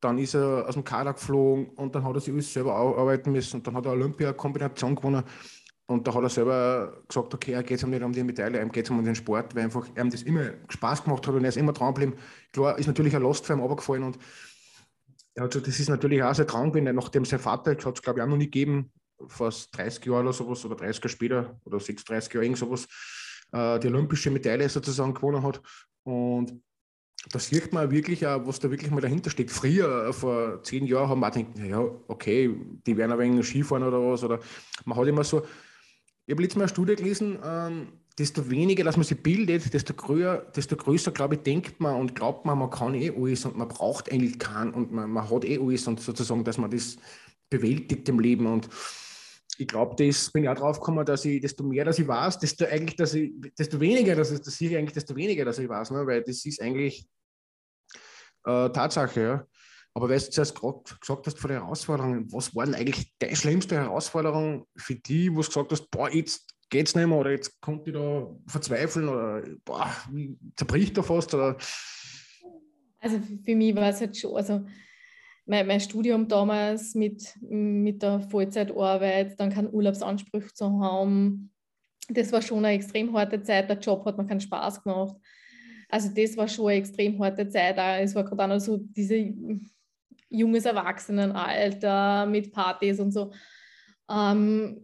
[0.02, 3.30] dann ist er aus dem Kader geflogen und dann hat er sich alles selber arbeiten
[3.30, 3.56] müssen.
[3.56, 5.22] Und dann hat er Olympia-Kombination gewonnen.
[5.86, 8.60] Und da hat er selber gesagt, okay, er geht es ihm nicht um die Medaille,
[8.60, 11.44] ihm geht es um den Sport, weil einfach ihm das immer Spaß gemacht hat und
[11.44, 12.14] er ist immer dran geblieben.
[12.52, 14.18] Klar, ist natürlich ein Last für ihn runtergefallen und
[15.34, 18.24] gesagt, das ist natürlich auch sehr wenn er, nachdem sein Vater, hat es glaube ich
[18.24, 18.90] auch noch nie gegeben,
[19.28, 22.88] fast 30 Jahre oder sowas, oder 30 Jahre später, oder 36 Jahre irgend sowas,
[23.52, 25.60] äh, die olympische Medaille sozusagen gewonnen hat.
[26.04, 26.60] Und
[27.30, 29.50] da sieht man wirklich auch, was da wirklich mal dahinter steckt.
[29.50, 32.54] Früher, äh, vor zehn Jahren, haben wir auch gedacht, ja, okay,
[32.86, 34.24] die werden ein wenig Skifahren oder was.
[34.24, 34.40] Oder
[34.84, 35.42] man hat immer so,
[36.26, 39.94] ich habe letztes Mal eine Studie gelesen, ähm, desto weniger, dass man sich bildet, desto
[39.94, 43.56] größer, desto größer, glaube ich, denkt man und glaubt man, man kann eh alles und
[43.56, 46.96] man braucht eigentlich keinen und man, man hat eh alles und sozusagen, dass man das
[47.48, 48.46] bewältigt im Leben.
[48.46, 48.68] Und
[49.62, 52.38] ich glaube, das bin ich auch drauf gekommen, dass ich, desto mehr, dass ich weiß,
[52.38, 55.68] desto eigentlich, dass ich, desto weniger, dass ich, das ich eigentlich, desto weniger, dass ich
[55.68, 56.06] weiß, ne?
[56.06, 57.06] weil das ist eigentlich
[58.44, 59.46] äh, Tatsache, ja.
[59.94, 63.36] Aber weil du zuerst gerade gesagt hast von den Herausforderungen, was war denn eigentlich deine
[63.36, 67.60] schlimmste Herausforderung für die, wo du gesagt hast, boah, jetzt geht's nicht mehr oder jetzt
[67.60, 69.94] konnte ich da verzweifeln oder boah,
[70.56, 71.58] zerbricht da fast oder
[72.98, 74.64] also für mich war es halt schon, also
[75.44, 81.52] mein, mein Studium damals mit, mit der Vollzeitarbeit, dann keinen Urlaubsanspruch zu haben,
[82.08, 83.68] das war schon eine extrem harte Zeit.
[83.68, 85.16] Der Job hat mir keinen Spaß gemacht.
[85.88, 87.76] Also das war schon eine extrem harte Zeit.
[88.00, 89.32] Es war gerade auch noch so diese
[90.28, 93.32] junges Erwachsenenalter mit Partys und so.
[94.10, 94.82] Ähm,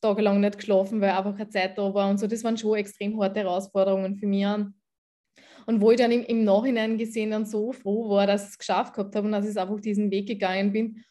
[0.00, 2.26] tagelang nicht geschlafen, weil einfach keine Zeit da war und so.
[2.26, 4.46] Das waren schon extrem harte Herausforderungen für mich.
[5.66, 8.58] Und wo ich dann im, im Nachhinein gesehen dann so froh war, dass ich es
[8.58, 11.04] geschafft gehabt habe und dass ich einfach diesen Weg gegangen bin.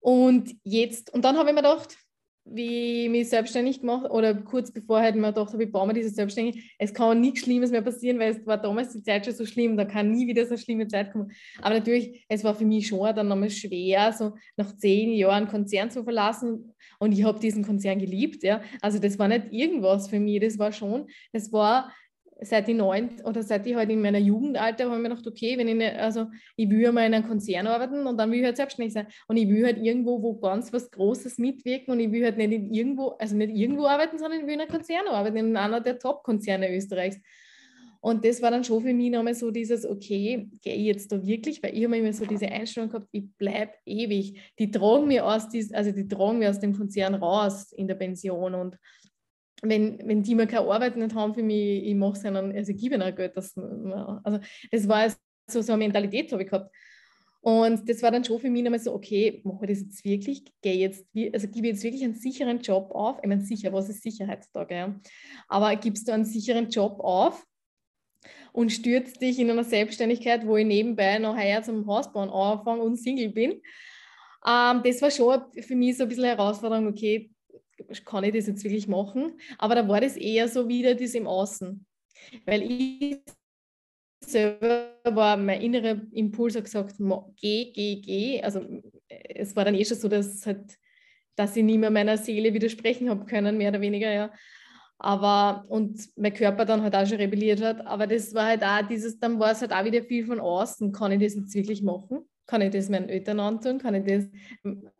[0.00, 1.96] Und jetzt, und dann habe ich mir gedacht,
[2.44, 5.94] wie ich mich selbstständig gemacht oder kurz bevor halt mir gedacht habe, ich baue mir
[5.94, 9.34] diese Selbstständigkeit, es kann nichts Schlimmes mehr passieren, weil es war damals die Zeit schon
[9.34, 11.30] so schlimm, da kann nie wieder so eine schlimme Zeit kommen.
[11.60, 15.90] Aber natürlich, es war für mich schon dann nochmal schwer, so nach zehn Jahren Konzern
[15.90, 18.60] zu verlassen und ich habe diesen Konzern geliebt, ja.
[18.80, 21.92] Also das war nicht irgendwas für mich, das war schon, das war
[22.44, 25.56] seit ich neun oder seit ich halt in meiner Jugendalter habe ich mir gedacht, okay,
[25.58, 26.26] wenn ich also
[26.56, 29.06] ich will mal in einem Konzern arbeiten und dann will ich halt selbstständig sein.
[29.28, 32.52] Und ich will halt irgendwo, wo ganz was Großes mitwirken und ich will halt nicht
[32.52, 35.80] in irgendwo, also nicht irgendwo arbeiten, sondern ich will in einem Konzern arbeiten, in einer
[35.80, 37.18] der Top-Konzerne Österreichs.
[38.04, 41.24] Und das war dann schon für mich nochmal so dieses, okay, gehe ich jetzt da
[41.24, 44.40] wirklich, weil ich habe immer so diese Einstellung gehabt, ich bleibe ewig.
[44.58, 48.54] Die tragen mir aus, also die tragen mir aus dem Konzern raus in der Pension
[48.56, 48.76] und
[49.62, 52.72] wenn, wenn die mal keine Arbeit nicht haben für mich, ich mache es ihnen, also
[52.72, 53.36] ich gebe ihnen Geld.
[53.36, 55.08] Das, also das war
[55.48, 56.74] so, so eine Mentalität, habe ich gehabt.
[57.40, 60.44] Und das war dann schon für mich nochmal so, okay, mache ich das jetzt wirklich?
[60.62, 63.18] Gehe jetzt, also gebe jetzt wirklich einen sicheren Job auf?
[63.20, 64.46] Ich meine, sicher, was ist Sicherheit?
[64.70, 64.94] Ja?
[65.48, 67.44] Aber gibst du einen sicheren Job auf
[68.52, 72.96] und stürzt dich in einer Selbstständigkeit, wo ich nebenbei noch heuer zum Hausbauen anfange und
[72.96, 73.60] Single bin?
[74.46, 77.32] Ähm, das war schon für mich so ein bisschen Herausforderung, okay,
[78.04, 79.38] kann ich das jetzt wirklich machen?
[79.58, 81.84] Aber da war das eher so wieder das im Außen.
[82.46, 83.20] Weil ich
[84.24, 86.96] selber war, mein innerer Impuls hat gesagt,
[87.36, 88.42] geh, geh, geh.
[88.42, 88.64] Also
[89.08, 90.78] es war dann eh schon so, dass, halt,
[91.36, 94.32] dass ich nie mehr meiner Seele widersprechen habe können, mehr oder weniger, ja.
[94.98, 97.84] Aber, und mein Körper dann halt auch schon rebelliert hat.
[97.86, 100.92] Aber das war halt auch dieses, dann war es halt auch wieder viel von außen.
[100.92, 102.20] Kann ich das jetzt wirklich machen?
[102.46, 103.78] Kann ich das meinen Eltern antun?
[103.78, 104.28] Kann ich das,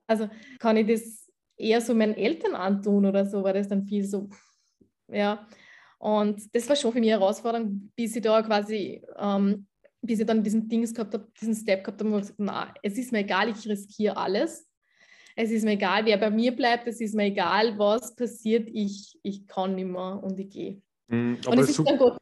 [0.09, 1.22] also kann ich das
[1.62, 4.29] eher so meinen Eltern antun oder so, war das dann viel so,
[5.09, 5.46] ja.
[5.98, 9.66] Und das war schon für mich eine Herausforderung, bis ich da quasi, ähm,
[10.01, 12.75] bis ich dann diesen Dings gehabt habe, diesen Step gehabt habe, wo ich gesagt na,
[12.83, 14.68] es ist mir egal, ich riskiere alles.
[15.37, 19.18] Es ist mir egal, wer bei mir bleibt, es ist mir egal, was passiert, ich,
[19.22, 20.83] ich kann nicht mehr und ich gehe.
[21.07, 22.18] Mm, und es ist dann Gott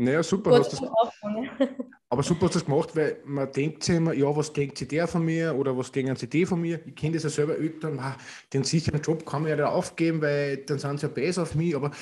[0.00, 0.52] naja, super.
[0.52, 0.80] Hast das,
[2.12, 4.88] aber super hast du das gemacht, weil man denkt sich immer, ja, was denkt sich
[4.88, 6.80] der von mir oder was denken sie die von mir?
[6.84, 8.00] Ich kenne das ja selber Eltern,
[8.52, 11.54] den sicheren Job kann man ja da aufgeben, weil dann sind sie ja besser auf
[11.54, 11.92] mich, aber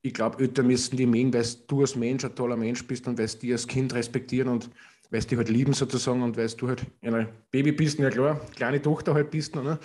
[0.00, 3.18] ich glaube, Eltern müssen die mögen, weil du als Mensch ein toller Mensch bist und
[3.18, 4.70] weil sie dich als Kind respektieren und
[5.10, 8.40] weil sie dich halt lieben sozusagen und weil du halt ein Baby bist, ja klar,
[8.56, 9.54] kleine Tochter halt bist.
[9.54, 9.78] Ne?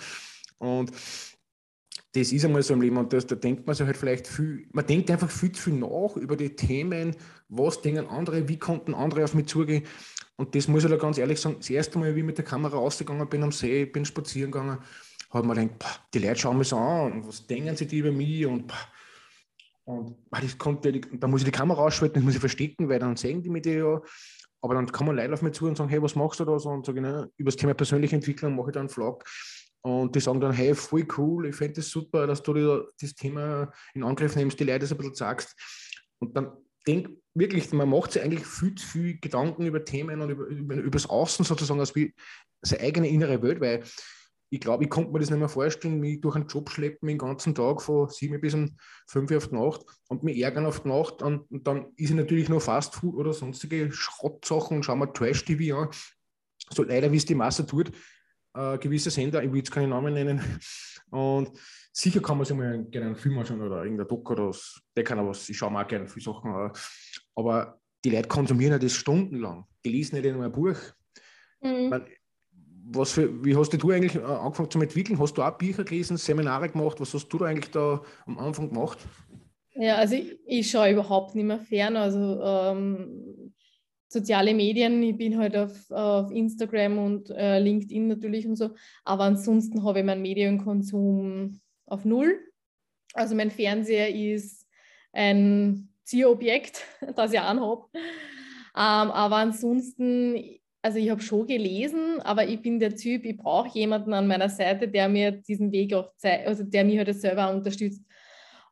[0.58, 0.90] Und
[2.12, 4.66] das ist einmal so im Leben und das, da denkt man sich halt vielleicht viel,
[4.72, 7.14] man denkt einfach viel zu viel nach über die Themen,
[7.48, 9.84] was denken andere, wie konnten andere auf mich zugehen.
[10.36, 12.44] Und das muss ich da ganz ehrlich sagen, das erste Mal, wie ich mit der
[12.44, 14.78] Kamera rausgegangen bin am See, bin spazieren gegangen,
[15.30, 17.98] habe mir gedacht, boah, die Leute schauen mich so an und was denken sie die
[17.98, 18.88] über mich und, boah,
[19.84, 22.98] und boah, das konnte, da muss ich die Kamera ausschalten, das muss ich verstecken, weil
[22.98, 24.00] dann sehen die mich ja.
[24.62, 26.58] Aber dann kommen Leute auf mich zu und sagen, hey, was machst du da?
[26.58, 29.24] So, und sage ich, ne, über das Thema persönliche Entwicklung mache ich dann einen Vlog.
[29.82, 33.14] Und die sagen dann, hey, voll cool, ich finde das super, dass du dir das
[33.14, 35.56] Thema in Angriff nimmst, die Leute so ein bisschen sagst.
[36.18, 36.52] Und dann
[36.86, 40.74] denk wirklich, man macht sich eigentlich viel zu viel Gedanken über Themen und über, über,
[40.74, 42.14] über das Außen sozusagen als wie
[42.62, 43.84] seine eigene innere Welt, weil
[44.52, 47.18] ich glaube, ich konnte mir das nicht mehr vorstellen, mich durch einen Job schleppen den
[47.18, 50.80] ganzen Tag von sieben bis um fünf Uhr auf die Nacht und mich ärgern auf
[50.80, 54.82] die Nacht und, und dann ist ich natürlich nur Fast Food oder sonstige Schrottsachen und
[54.82, 55.88] schauen wir Trash-TV an.
[56.72, 57.92] So leider, wie es die Masse tut,
[58.54, 60.40] äh, gewisse Sender, ich will jetzt keine Namen nennen.
[61.10, 61.50] Und
[61.92, 64.80] sicher kann man sich mal gerne einen Film anschauen oder irgendein Doc oder was.
[64.96, 66.72] Der kann aber was, ich schaue mir auch gerne viele Sachen an.
[67.34, 69.66] Aber die Leute konsumieren ja das stundenlang.
[69.84, 70.76] Die lesen nicht nur ein Buch.
[71.60, 71.88] Mhm.
[71.88, 72.06] Man,
[72.92, 75.18] was für, wie hast du eigentlich äh, angefangen zu entwickeln?
[75.18, 77.00] Hast du auch Bücher gelesen, Seminare gemacht?
[77.00, 78.98] Was hast du da eigentlich da am Anfang gemacht?
[79.74, 81.96] Ja, also ich, ich schaue überhaupt nicht mehr fern.
[81.96, 83.52] Also ähm,
[84.10, 88.70] soziale Medien, ich bin halt auf, auf Instagram und äh, LinkedIn natürlich und so,
[89.04, 92.38] aber ansonsten habe ich meinen Medienkonsum auf Null.
[93.14, 94.66] Also mein Fernseher ist
[95.12, 96.84] ein Zielobjekt,
[97.16, 97.84] das ich anhabe.
[97.94, 98.02] Ähm,
[98.74, 104.12] aber ansonsten, also ich habe schon gelesen, aber ich bin der Typ, ich brauche jemanden
[104.12, 108.04] an meiner Seite, der mir diesen Weg auch zeigt, also der mich halt selber unterstützt.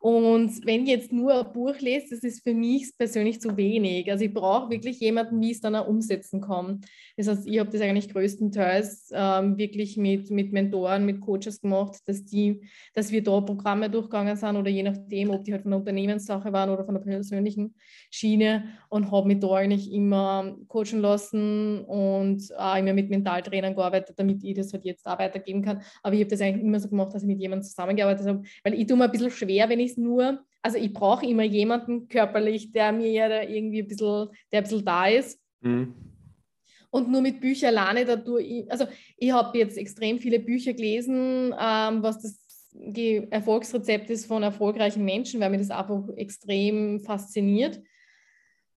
[0.01, 4.09] Und wenn ich jetzt nur ein Buch lese, das ist für mich persönlich zu wenig.
[4.11, 6.83] Also ich brauche wirklich jemanden, wie es dann auch umsetzen kann.
[7.17, 11.97] Das heißt, ich habe das eigentlich größtenteils ähm, wirklich mit, mit Mentoren, mit Coaches gemacht,
[12.07, 12.61] dass, die,
[12.95, 16.53] dass wir da Programme durchgegangen sind oder je nachdem, ob die halt von der Unternehmenssache
[16.53, 17.75] waren oder von der persönlichen
[18.09, 24.17] Schiene und habe mich da eigentlich immer coachen lassen und auch immer mit Mentaltrainern gearbeitet,
[24.17, 25.83] damit ich das halt jetzt auch weitergeben kann.
[26.05, 28.75] Aber ich habe das eigentlich immer so gemacht, dass ich mit jemandem zusammengearbeitet habe, weil
[28.75, 32.09] ich tue mir ein bisschen schwer, wenn ich es nur, also ich brauche immer jemanden
[32.09, 35.40] körperlich, der mir ja da irgendwie ein bisschen, der ein bisschen da ist.
[35.61, 35.94] Mhm
[36.90, 42.03] und nur mit Büchern alleine dadurch, also ich habe jetzt extrem viele Bücher gelesen, ähm,
[42.03, 42.48] was das
[42.81, 47.81] die Erfolgsrezepte von erfolgreichen Menschen, weil mir das einfach extrem fasziniert.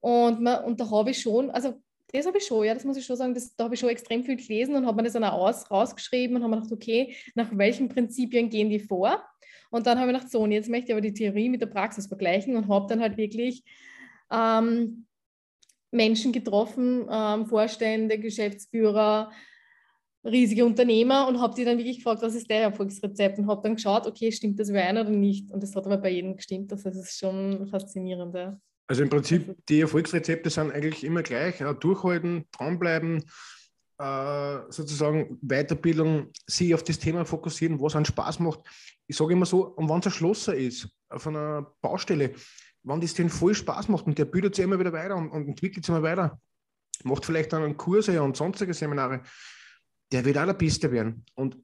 [0.00, 1.74] Und, man, und da habe ich schon, also
[2.12, 3.90] das habe ich schon, ja, das muss ich schon sagen, das, da habe ich schon
[3.90, 6.72] extrem viel gelesen und habe mir das dann auch aus, rausgeschrieben und habe mir gedacht,
[6.72, 9.22] okay, nach welchen Prinzipien gehen die vor?
[9.70, 11.66] Und dann habe ich gedacht, so, und jetzt möchte ich aber die Theorie mit der
[11.66, 13.64] Praxis vergleichen und habe dann halt wirklich
[14.30, 15.06] ähm,
[15.90, 19.30] Menschen getroffen, ähm, Vorstände, Geschäftsführer,
[20.24, 23.76] riesige Unternehmer und habe die dann wirklich gefragt, was ist der Erfolgsrezept und habe dann
[23.76, 25.50] geschaut, okay, stimmt das über einen oder nicht?
[25.50, 28.34] Und das hat aber bei jedem gestimmt, das ist schon faszinierend.
[28.34, 28.60] Ja.
[28.86, 31.62] Also im Prinzip, die Erfolgsrezepte sind eigentlich immer gleich.
[31.80, 33.22] Durchhalten, dranbleiben, äh,
[34.70, 38.60] sozusagen Weiterbildung, sich auf das Thema fokussieren, was einen Spaß macht.
[39.06, 42.32] Ich sage immer so, und wenn es ein Schlosser ist, auf einer Baustelle,
[42.82, 45.48] wenn das den voll Spaß macht und der bildet sich immer wieder weiter und, und
[45.48, 46.40] entwickelt sich immer weiter,
[47.04, 49.22] macht vielleicht dann Kurse und sonstige Seminare,
[50.12, 51.24] der wird auch der Beste werden.
[51.34, 51.58] Und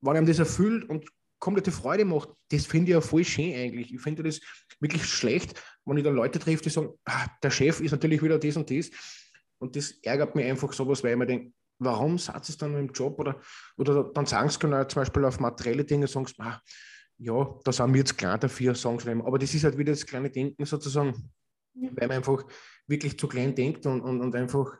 [0.00, 1.06] wenn einem das erfüllt und
[1.38, 3.92] komplette Freude macht, das finde ich ja voll schön eigentlich.
[3.92, 4.40] Ich finde das
[4.80, 8.38] wirklich schlecht, wenn ich dann Leute treffe, die sagen, ah, der Chef ist natürlich wieder
[8.38, 8.90] das und das.
[9.58, 12.92] Und das ärgert mich einfach sowas, weil ich mir denke, warum sagt es dann im
[12.92, 13.18] Job?
[13.18, 13.40] Oder,
[13.76, 16.60] oder dann sagen sie genau zum Beispiel auf materielle Dinge, sagen sie, ah,
[17.18, 20.06] ja, da sind wir jetzt klar dafür, sagen sie Aber das ist halt wieder das
[20.06, 21.32] kleine Denken sozusagen,
[21.74, 21.90] ja.
[21.94, 22.44] weil man einfach
[22.86, 24.76] wirklich zu klein denkt und, und, und einfach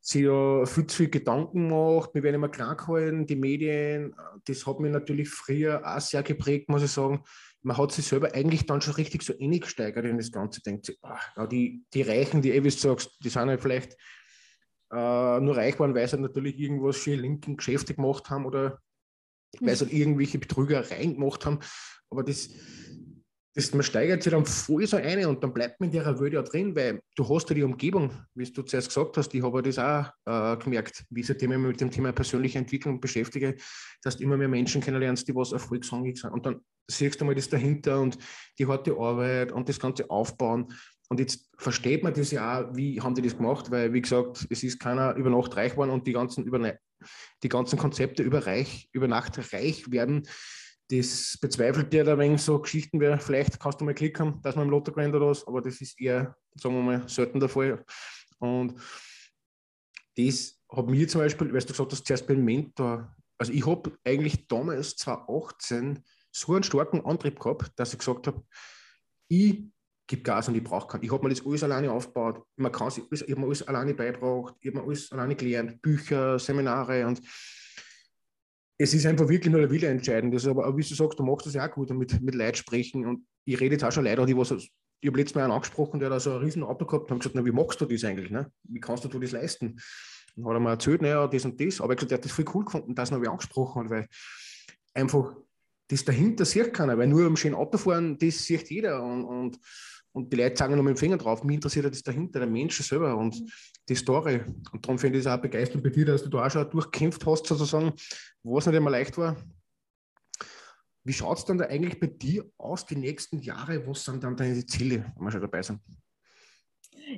[0.00, 4.66] sich ja viel zu viel Gedanken macht, wir werden immer krank halten, die Medien, das
[4.66, 7.24] hat mich natürlich früher auch sehr geprägt, muss ich sagen.
[7.62, 10.98] Man hat sich selber eigentlich dann schon richtig so gesteigert in das Ganze, denkt sich,
[11.00, 13.96] ach, die, die Reichen, die eh, wie du sagst, die sind halt vielleicht
[14.92, 18.78] äh, nur reich waren, weil sie natürlich irgendwas für linken Geschäfte gemacht haben oder
[19.60, 21.60] weil sie halt irgendwelche Betrügereien gemacht haben.
[22.10, 22.48] Aber das,
[23.54, 26.32] das, man steigert sich dann voll so ein und dann bleibt man in der Welt
[26.32, 29.62] ja drin, weil du hast ja die Umgebung, wie du zuerst gesagt hast, ich habe
[29.62, 33.56] das auch äh, gemerkt, wie seitdem ich mich mit dem Thema persönliche Entwicklung beschäftige,
[34.02, 36.32] dass du immer mehr Menschen kennenlernst, die was erfolgshungrig sind.
[36.32, 38.18] Und dann siehst du mal das dahinter und
[38.58, 40.72] die harte Arbeit und das ganze Aufbauen.
[41.14, 44.48] Und jetzt versteht man das ja auch, wie haben die das gemacht, weil, wie gesagt,
[44.50, 46.76] es ist keiner über Nacht reich geworden und die ganzen, über,
[47.40, 50.26] die ganzen Konzepte über, reich, über Nacht reich werden
[50.88, 54.56] das bezweifelt ja ein wenig so Geschichten, wie vielleicht kannst du mal Klick haben, dass
[54.56, 57.48] man im Lotto gewinnt oder was, aber das ist eher, sagen wir mal, selten der
[57.48, 57.84] Fall.
[58.38, 58.74] Und
[60.16, 63.96] das hat mir zum Beispiel, weißt du gesagt hast, zuerst beim Mentor, also ich habe
[64.02, 68.42] eigentlich damals 2018 so einen starken Antrieb gehabt, dass ich gesagt habe,
[69.28, 69.64] ich
[70.06, 71.02] gebe Gas und ich brauche keinen.
[71.02, 72.44] Ich habe mir das alles alleine aufgebaut.
[72.56, 75.34] Man kann sich alles, ich habe mir alles alleine beigebracht, ich habe mir alles alleine
[75.34, 77.20] gelernt, Bücher, Seminare und
[78.76, 80.34] es ist einfach wirklich nur der Wille entscheidend.
[80.34, 83.06] Das aber, wie du sagst, du machst das ja auch gut mit, mit Leuten sprechen.
[83.06, 84.72] Und ich rede jetzt auch schon Leute, die was, ich
[85.06, 87.36] habe letztes Mal einen angesprochen, der da so ein riesen Auto gehabt hat und gesagt,
[87.36, 88.30] na, wie machst du das eigentlich?
[88.30, 88.50] Ne?
[88.64, 89.80] Wie kannst du das leisten?
[90.34, 91.80] Dann hat er mir erzählt, naja, das und das.
[91.80, 94.08] Aber ich gesagt, er hat das voll cool gefunden, dass er mich angesprochen hat, weil
[94.92, 95.36] einfach
[95.88, 99.02] das dahinter sieht keiner, weil nur am schönen Auto fahren, das sieht jeder.
[99.02, 99.58] Und, und
[100.14, 101.42] und die Leute zeigen nur mit dem Finger drauf.
[101.42, 103.50] Mich interessiert das dahinter, der Mensch selber und mhm.
[103.88, 104.42] die Story.
[104.72, 107.26] Und darum finde ich es auch begeisternd bei dir, dass du da auch schon durchgekämpft
[107.26, 107.92] hast, sozusagen,
[108.44, 109.36] wo es nicht immer leicht war.
[111.02, 113.86] Wie schaut es dann da eigentlich bei dir aus, die nächsten Jahre?
[113.86, 115.80] Was sind dann deine Ziele, wenn wir schon dabei sind?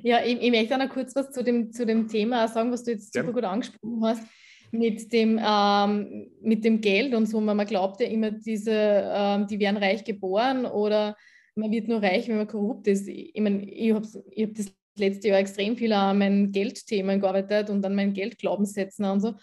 [0.01, 2.83] Ja, ich, ich möchte auch noch kurz was zu dem, zu dem Thema sagen, was
[2.83, 3.31] du jetzt super ja.
[3.31, 4.23] gut angesprochen hast
[4.71, 7.39] mit dem, ähm, mit dem Geld und so.
[7.39, 11.15] Man glaubt ja immer, diese, ähm, die werden reich geboren oder
[11.57, 13.07] man wird nur reich, wenn man korrupt ist.
[13.07, 17.85] Ich meine, ich habe hab das letzte Jahr extrem viel an meinen Geldthemen gearbeitet und
[17.85, 19.33] an meinen Geldglaubenssätzen und so.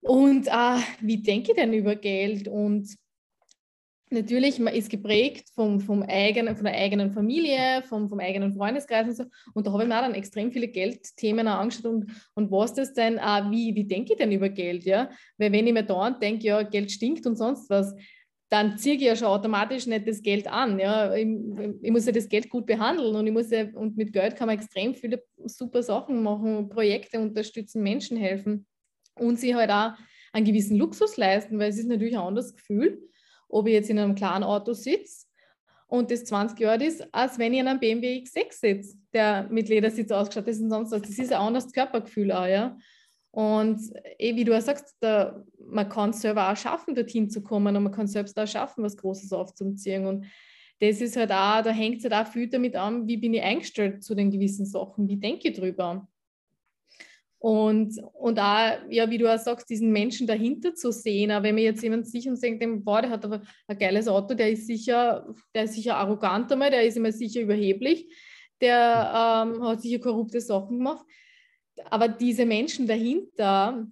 [0.00, 2.48] Und äh, wie denke ich denn über Geld?
[2.48, 2.96] Und
[4.10, 9.06] natürlich, man ist geprägt vom, vom eigenen, von der eigenen Familie, vom, vom eigenen Freundeskreis
[9.08, 9.24] und so.
[9.54, 13.18] Und da habe ich mir dann extrem viele Geldthemen angeschaut und, und was das denn,
[13.18, 14.84] äh, wie, wie denke ich denn über Geld?
[14.84, 15.08] Ja?
[15.38, 17.94] Weil wenn ich mir da denke, ja, Geld stinkt und sonst was,
[18.52, 20.78] dann ziehe ich ja schon automatisch nicht das Geld an.
[20.78, 21.14] Ja.
[21.14, 21.26] Ich,
[21.80, 24.46] ich, muss ja das Geld gut behandeln und, ich muss ja, und mit Geld kann
[24.46, 28.66] man extrem viele super Sachen machen, Projekte unterstützen, Menschen helfen
[29.14, 29.92] und sie halt auch
[30.34, 33.00] einen gewissen Luxus leisten, weil es ist natürlich ein anderes Gefühl,
[33.48, 35.28] ob ich jetzt in einem kleinen Auto sitze
[35.86, 39.70] und das 20 Jahre ist, als wenn ich in einem BMW X6 sitze, der mit
[39.70, 41.00] Ledersitz ausgestattet ist und sonst was.
[41.00, 42.76] Das ist ein anderes Körpergefühl auch, ja.
[43.32, 43.80] Und
[44.18, 47.74] eh, wie du auch sagst, da, man kann es selber auch schaffen, dorthin zu kommen
[47.74, 50.06] und man kann selbst auch schaffen, was Großes aufzuziehen.
[50.06, 50.26] Und
[50.80, 53.42] das ist halt auch, da hängt es halt auch viel damit an, wie bin ich
[53.42, 56.06] eingestellt zu den gewissen Sachen, wie denke ich drüber.
[57.38, 61.30] Und, und auch, ja, wie du auch sagst, diesen Menschen dahinter zu sehen.
[61.30, 64.34] Aber wenn man jetzt jemand sich und denkt, boah, der hat aber ein geiles Auto,
[64.34, 68.14] der ist sicher, der ist sicher arrogant einmal, der ist immer sicher überheblich,
[68.60, 71.06] der ähm, hat sicher korrupte Sachen gemacht
[71.90, 73.86] aber diese Menschen dahinter,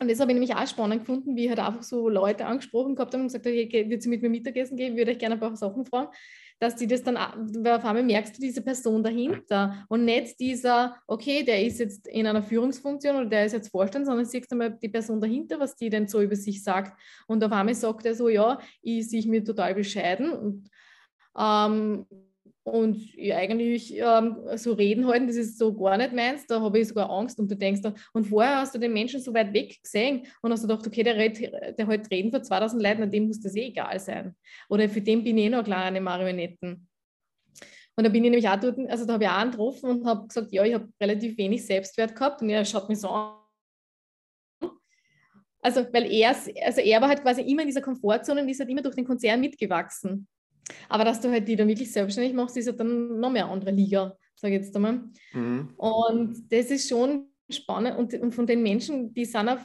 [0.00, 3.14] Und das habe ich nämlich auch spannend gefunden, wie halt einfach so Leute angesprochen gehabt
[3.14, 5.56] haben und gesagt, hey, würdet ihr mit mir Mittagessen gehen, würde ich gerne ein paar
[5.56, 6.08] Sachen fragen,
[6.58, 10.96] dass die das dann, weil auf einmal merkst du diese Person dahinter und nicht dieser,
[11.06, 14.56] okay, der ist jetzt in einer Führungsfunktion oder der ist jetzt Vorstand, sondern siehst du
[14.56, 16.98] mal die Person dahinter, was die denn so über sich sagt.
[17.26, 20.32] Und auf einmal sagt er so, ja, ich sehe mich total bescheiden.
[20.32, 20.70] Und
[21.38, 22.06] ähm,
[22.64, 26.78] und ja, eigentlich ähm, so reden halten, das ist so gar nicht meins, da habe
[26.78, 27.82] ich sogar Angst und du denkst
[28.14, 31.16] und vorher hast du den Menschen so weit weg gesehen und hast gedacht, okay, der,
[31.16, 31.40] red,
[31.78, 34.34] der halt reden vor 2000 Leuten, dem muss das eh egal sein.
[34.70, 36.88] Oder für den bin ich eh noch kleine Marionetten.
[37.96, 40.06] Und da bin ich nämlich auch dort, also da habe ich auch einen getroffen und
[40.06, 43.36] habe gesagt, ja, ich habe relativ wenig Selbstwert gehabt und er schaut mich so an.
[45.60, 48.70] Also, weil er, also er war halt quasi immer in dieser Komfortzone und ist halt
[48.70, 50.26] immer durch den Konzern mitgewachsen.
[50.88, 53.70] Aber dass du halt die dann wirklich selbstständig machst, ist ja dann noch mehr andere
[53.70, 55.04] Liga, sage ich jetzt einmal.
[55.32, 55.74] Mhm.
[55.76, 57.96] Und das ist schon spannend.
[57.98, 59.58] Und, und, von den Menschen, die sind auch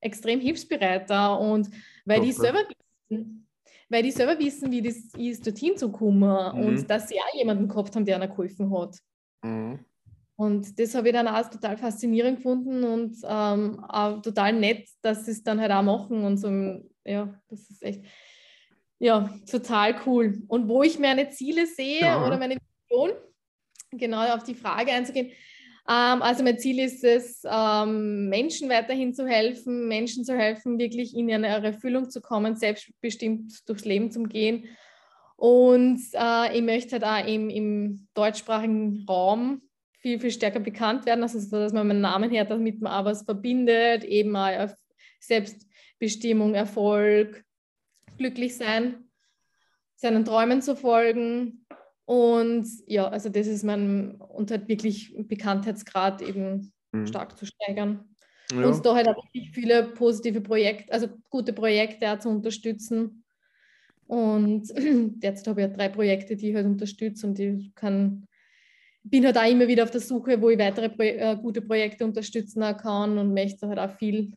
[0.00, 1.68] extrem hilfsbereit da und
[2.04, 2.60] weil Doch, die selber
[3.08, 3.46] wissen,
[3.88, 6.64] weil die selber wissen, wie das ist, dorthin zu kommen mhm.
[6.64, 8.98] und dass sie auch jemanden gehabt haben, der ihnen geholfen hat.
[9.42, 9.80] Mhm.
[10.38, 15.24] Und das habe ich dann auch total faszinierend gefunden und ähm, auch total nett, dass
[15.24, 16.48] sie es dann halt auch machen und so.
[17.04, 18.04] Ja, das ist echt
[18.98, 20.42] ja, total cool.
[20.48, 22.26] Und wo ich meine Ziele sehe ja.
[22.26, 22.56] oder meine
[22.88, 23.10] Vision,
[23.90, 25.32] genau auf die Frage einzugehen.
[25.88, 31.14] Ähm, also mein Ziel ist es, ähm, Menschen weiterhin zu helfen, Menschen zu helfen, wirklich
[31.14, 34.68] in eine Erfüllung zu kommen, selbstbestimmt durchs Leben zu gehen.
[35.36, 39.62] Und äh, ich möchte halt auch im, im deutschsprachigen Raum
[40.00, 43.22] viel, viel stärker bekannt werden, also dass man meinen Namen her, damit man auch was
[43.22, 44.68] verbindet, eben auch
[45.20, 47.45] Selbstbestimmung, Erfolg,
[48.16, 49.04] glücklich sein,
[49.96, 51.66] seinen Träumen zu folgen.
[52.04, 57.06] Und ja, also das ist mein, und halt wirklich Bekanntheitsgrad eben mhm.
[57.06, 58.04] stark zu steigern.
[58.52, 58.66] Ja.
[58.66, 63.24] Und da halt auch wirklich viele positive Projekte, also gute Projekte auch zu unterstützen.
[64.06, 64.68] Und
[65.22, 68.26] derzeit habe ich ja drei Projekte, die ich halt unterstütze und ich kann,
[69.02, 72.04] bin halt auch immer wieder auf der Suche, wo ich weitere Pro äh, gute Projekte
[72.04, 74.32] unterstützen kann und möchte halt auch viel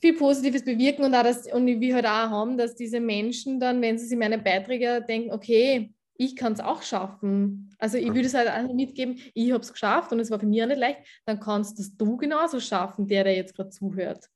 [0.00, 3.82] viel Positives bewirken und, auch das, und wir halt auch haben, dass diese Menschen dann,
[3.82, 7.70] wenn sie sich meine Beiträge denken, okay, ich kann es auch schaffen.
[7.78, 10.46] Also ich würde es halt auch mitgeben, ich habe es geschafft und es war für
[10.46, 14.28] mich auch nicht leicht, dann kannst das du genauso schaffen, der, der jetzt gerade zuhört.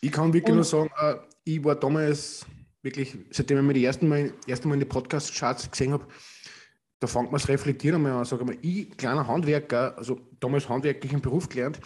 [0.00, 2.46] Ich kann wirklich und, nur sagen, äh, ich war damals
[2.82, 6.06] wirklich, seitdem ich mir die ersten Mal, ersten Mal in den Podcast-Charts gesehen habe,
[7.00, 8.24] da fängt man es reflektieren einmal an.
[8.24, 11.80] Sag mal, ich, kleiner Handwerker, also damals handwerklichen Beruf gelernt,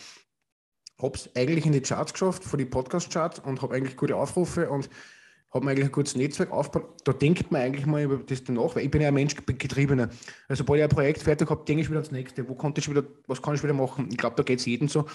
[1.01, 4.71] habe es eigentlich in die Charts geschafft, vor die Podcast-Charts und habe eigentlich gute Aufrufe
[4.71, 4.89] und
[5.53, 7.01] habe mir eigentlich ein gutes Netzwerk aufgebaut.
[7.05, 10.09] Da denkt man eigentlich mal über das danach, weil ich bin ja ein Mensch getriebener.
[10.49, 12.49] Also, sobald ich ein Projekt fertig habe, denke ich wieder ans nächste.
[12.49, 14.09] Wo konnte ich wieder, was kann ich wieder machen?
[14.11, 15.07] Ich glaube, da geht es jedem so.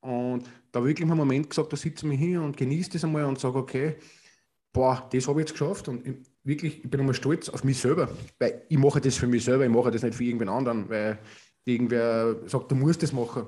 [0.00, 3.04] Und da wirklich mal einen Moment gesagt, da sitze ich mich hin und genieße das
[3.04, 3.96] einmal und sage, okay,
[4.72, 7.78] boah, das habe ich jetzt geschafft und ich, wirklich, ich bin einmal stolz auf mich
[7.78, 10.88] selber, weil ich mache das für mich selber, ich mache das nicht für irgendwen anderen,
[10.90, 11.18] weil
[11.64, 13.46] irgendwer sagt, du musst das machen.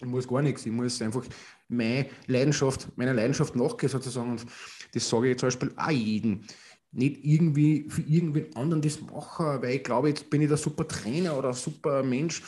[0.00, 0.66] Ich muss gar nichts.
[0.66, 1.24] Ich muss einfach
[1.68, 4.32] meine Leidenschaft, meiner Leidenschaft nachgehen sozusagen.
[4.32, 4.46] Und
[4.92, 6.42] das sage ich zum Beispiel auch jedem.
[6.90, 10.86] Nicht irgendwie für irgendwen anderen das machen, weil ich glaube, jetzt bin ich der super
[10.86, 12.42] Trainer oder ein super Mensch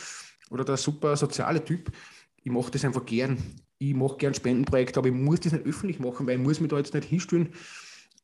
[0.51, 1.91] oder der super soziale Typ.
[2.43, 3.39] Ich mache das einfach gern.
[3.79, 6.71] Ich mache gern Spendenprojekte, aber ich muss das nicht öffentlich machen, weil ich muss mich
[6.71, 7.55] da jetzt nicht hinstellen,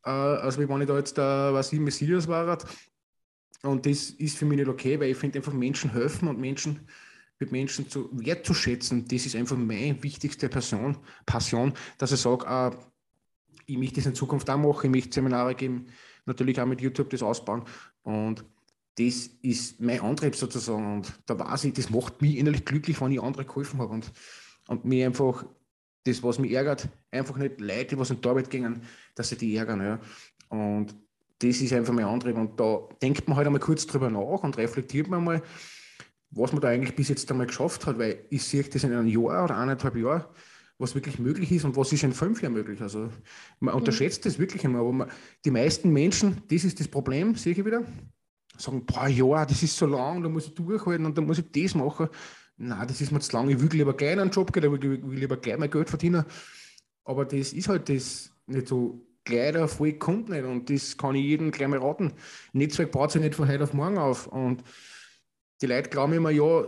[0.05, 2.57] äh, als wenn ich da jetzt der, was ich, Messias war.
[3.63, 6.87] Und das ist für mich nicht okay, weil ich finde einfach Menschen helfen und Menschen
[7.41, 12.71] mit Menschen zu wertzuschätzen, das ist einfach meine wichtigste Person, Passion, dass ich sage, äh,
[13.65, 15.87] ich möchte das in Zukunft auch machen, ich möchte Seminare geben,
[16.25, 17.63] natürlich auch mit YouTube das ausbauen.
[18.03, 18.45] Und
[18.97, 20.95] das ist mein Antrieb sozusagen.
[20.95, 23.93] Und da weiß ich, das macht mich innerlich glücklich, wenn ich andere geholfen habe.
[23.93, 24.11] Und,
[24.67, 25.45] und mir einfach
[26.03, 28.81] das, was mich ärgert, einfach nicht Leute, was in die Arbeit gehen,
[29.15, 29.81] dass sie die ärgern.
[29.81, 29.99] Ja.
[30.49, 30.95] Und
[31.39, 32.35] das ist einfach mein Antrieb.
[32.35, 35.41] Und da denkt man halt einmal kurz drüber nach und reflektiert man mal,
[36.31, 39.07] was man da eigentlich bis jetzt einmal geschafft hat, weil ich sehe das in einem
[39.07, 40.25] Jahr oder eineinhalb Jahren,
[40.77, 42.81] was wirklich möglich ist und was ist in fünf Jahren möglich.
[42.81, 43.09] Also
[43.59, 45.11] man unterschätzt das wirklich immer, aber man,
[45.45, 47.83] die meisten Menschen, das ist das Problem, sehe ich wieder,
[48.57, 51.51] sagen, boah, ja, das ist so lang, da muss ich durchhalten und da muss ich
[51.51, 52.07] das machen.
[52.57, 55.19] Nein, das ist mir zu lang, ich will lieber gleich einen Job gehen, ich will
[55.19, 56.25] lieber gleich mein Geld verdienen.
[57.03, 61.15] Aber das ist halt das nicht so gleich der Erfolg kommt nicht und das kann
[61.15, 62.13] ich jedem gleich mal raten.
[62.53, 64.63] Netzwerk baut sich nicht von heute auf morgen auf und
[65.61, 66.65] die Leute glauben immer, ja,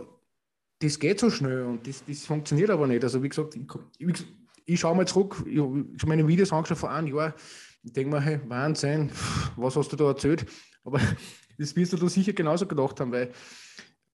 [0.80, 3.02] das geht so schnell und das, das funktioniert aber nicht.
[3.02, 3.56] Also wie gesagt,
[3.98, 4.26] ich,
[4.66, 7.34] ich, schaue mal zurück, ich habe meine Videos angeschaut vor einem Jahr,
[7.82, 9.10] ich denke mir, hey, Wahnsinn,
[9.56, 10.46] was hast du da erzählt?
[10.84, 11.00] Aber
[11.58, 13.30] das wirst du da sicher genauso gedacht haben, weil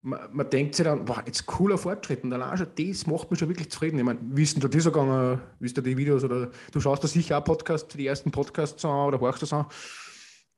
[0.03, 2.25] man, man, denkt sich dann, wow, jetzt cooler Fortschritt.
[2.25, 3.99] Und allein schon das macht mich schon wirklich zufrieden.
[3.99, 5.41] Ich meine, wie ist denn da das gegangen?
[5.59, 6.25] Wie ist da die Videos?
[6.25, 9.67] Oder du schaust da sicher auch Podcast, die ersten Podcasts an oder horchst das an.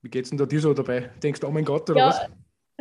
[0.00, 1.10] Wie geht es denn da dir so dabei?
[1.22, 2.20] Denkst du, oh mein Gott, oder ja, was?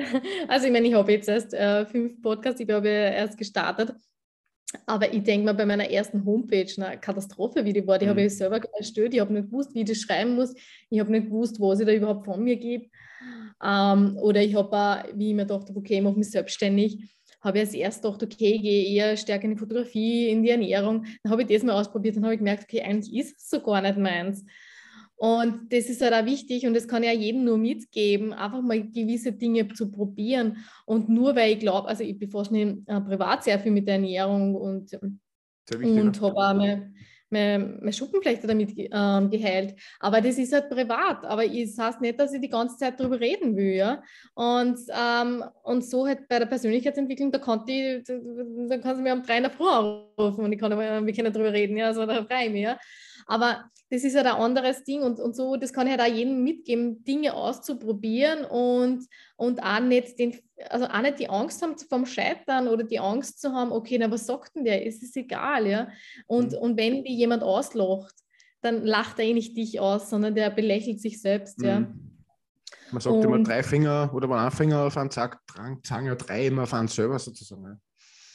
[0.47, 3.93] Also ich meine, ich habe jetzt erst äh, fünf Podcasts, ich glaube, erst gestartet.
[4.85, 8.11] Aber ich denke mal, bei meiner ersten Homepage, eine Katastrophe, wie die war, die mhm.
[8.11, 9.13] habe ich selber erstellt.
[9.13, 10.53] Ich habe nicht gewusst, wie ich das schreiben muss.
[10.89, 12.87] Ich habe nicht gewusst, was ich da überhaupt von mir gebe.
[13.63, 17.57] Ähm, oder ich habe auch, wie ich mir dachte, okay, ich mache mich selbstständig, habe
[17.57, 21.05] ich als erst gedacht, okay, ich gehe eher stärker in die Fotografie, in die Ernährung.
[21.23, 23.59] Dann habe ich das mal ausprobiert und habe ich gemerkt, okay, eigentlich ist es so
[23.59, 24.45] gar nicht meins.
[25.21, 28.81] Und das ist halt auch wichtig und das kann ja jedem nur mitgeben, einfach mal
[28.81, 30.57] gewisse Dinge zu probieren.
[30.87, 32.17] Und nur weil ich glaube, also ich
[32.49, 35.19] mich äh, privat sehr viel mit der Ernährung und, und
[36.21, 36.91] habe auch meine,
[37.29, 39.75] meine, meine Schuppenflechte damit ähm, geheilt.
[39.99, 41.23] Aber das ist halt privat.
[41.23, 43.75] Aber es das heißt nicht, dass ich die ganze Zeit darüber reden will.
[43.75, 44.01] Ja?
[44.33, 49.13] Und, ähm, und so halt bei der Persönlichkeitsentwicklung, da kann ich, da kann sie mir
[49.13, 51.77] um drei in der Früh anrufen und ich kann, wir können darüber reden.
[51.77, 51.85] Ja?
[51.85, 52.63] Also da freue ich mich.
[52.63, 52.79] Ja?
[53.27, 56.01] Aber das ist ja halt ein anderes Ding und, und so, das kann ich halt
[56.01, 60.39] auch jedem mitgeben, Dinge auszuprobieren und, und auch nicht den,
[60.69, 64.09] also auch nicht die Angst haben vom Scheitern oder die Angst zu haben, okay, na
[64.09, 64.87] was sagt denn der?
[64.87, 65.89] Es ist egal, ja.
[66.25, 66.57] Und, mhm.
[66.59, 68.15] und wenn die jemand auslacht,
[68.61, 71.65] dann lacht er eh nicht dich aus, sondern der belächelt sich selbst, mhm.
[71.65, 71.93] ja.
[72.91, 75.37] Man sagt und, immer drei Finger oder man ein Finger auf einen Zack,
[75.83, 77.81] sagen ja drei immer auf einen selber sozusagen.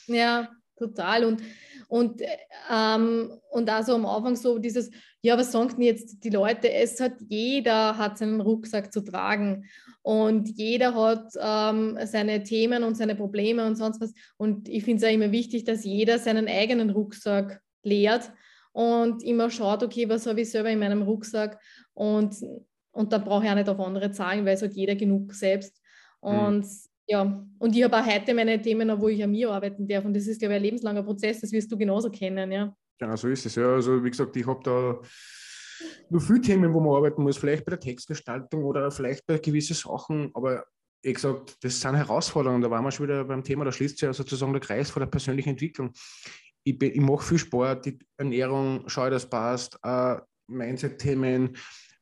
[0.05, 1.25] Ja, total.
[1.25, 1.41] Und
[1.87, 2.21] und,
[2.69, 6.71] ähm, und also am Anfang so dieses, ja, was sagen denn jetzt die Leute?
[6.71, 9.65] Es hat jeder hat seinen Rucksack zu tragen
[10.01, 14.13] und jeder hat ähm, seine Themen und seine Probleme und sonst was.
[14.37, 18.31] Und ich finde es auch immer wichtig, dass jeder seinen eigenen Rucksack leert
[18.73, 21.59] und immer schaut, okay, was habe ich selber in meinem Rucksack
[21.93, 22.35] und,
[22.91, 25.81] und dann brauche ich auch nicht auf andere zahlen, weil es hat jeder genug selbst.
[26.21, 26.29] Mhm.
[26.29, 29.87] Und mhm ja, und ich habe auch heute meine Themen, wo ich an mir arbeiten
[29.87, 30.03] darf.
[30.03, 32.75] Und das ist, glaube ich, ein lebenslanger Prozess, das wirst du genauso kennen, ja.
[32.99, 33.55] Genau, so ist es.
[33.55, 34.99] Ja, also wie gesagt, ich habe da
[36.09, 39.75] nur viele Themen, wo man arbeiten muss, vielleicht bei der Textgestaltung oder vielleicht bei gewissen
[39.75, 40.65] Sachen, aber
[41.03, 42.61] wie gesagt, das sind Herausforderungen.
[42.61, 44.99] Da waren wir schon wieder beim Thema, da schließt sich ja sozusagen der Kreis vor
[44.99, 45.91] der persönlichen Entwicklung.
[46.63, 51.55] Ich, ich mache viel Sport, die Ernährung, schaue, dass passt, äh, Mindset-Themen.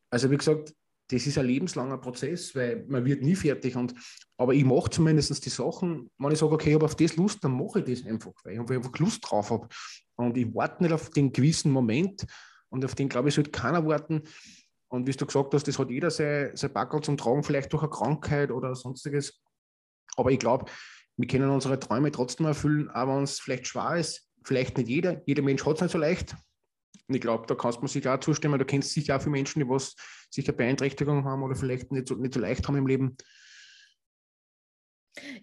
[0.09, 0.73] Also wie gesagt,
[1.07, 3.75] das ist ein lebenslanger Prozess, weil man wird nie fertig.
[3.75, 3.93] Und,
[4.37, 7.43] aber ich mache zumindest die Sachen, wenn ich sage, okay, ich habe auf das Lust,
[7.43, 9.67] dann mache ich das einfach, weil ich einfach Lust drauf habe.
[10.15, 12.25] Und ich warte nicht auf den gewissen Moment
[12.69, 14.23] und auf den, glaube ich, sollte keiner warten.
[14.87, 17.83] Und wie du gesagt hast, das hat jeder sein, sein Backel zum Tragen, vielleicht durch
[17.83, 19.41] eine Krankheit oder sonstiges.
[20.15, 20.65] Aber ich glaube,
[21.17, 24.29] wir können unsere Träume trotzdem erfüllen, auch wenn es vielleicht schwer ist.
[24.43, 25.21] Vielleicht nicht jeder.
[25.25, 26.35] Jeder Mensch hat es nicht so leicht.
[27.07, 28.59] Und ich glaube, da kannst mir sicher auch zustimmen.
[28.59, 29.95] Du kennst sicher auch viele Menschen, die was
[30.35, 33.17] sicher Beeinträchtigung haben oder vielleicht nicht so, nicht so leicht haben im Leben.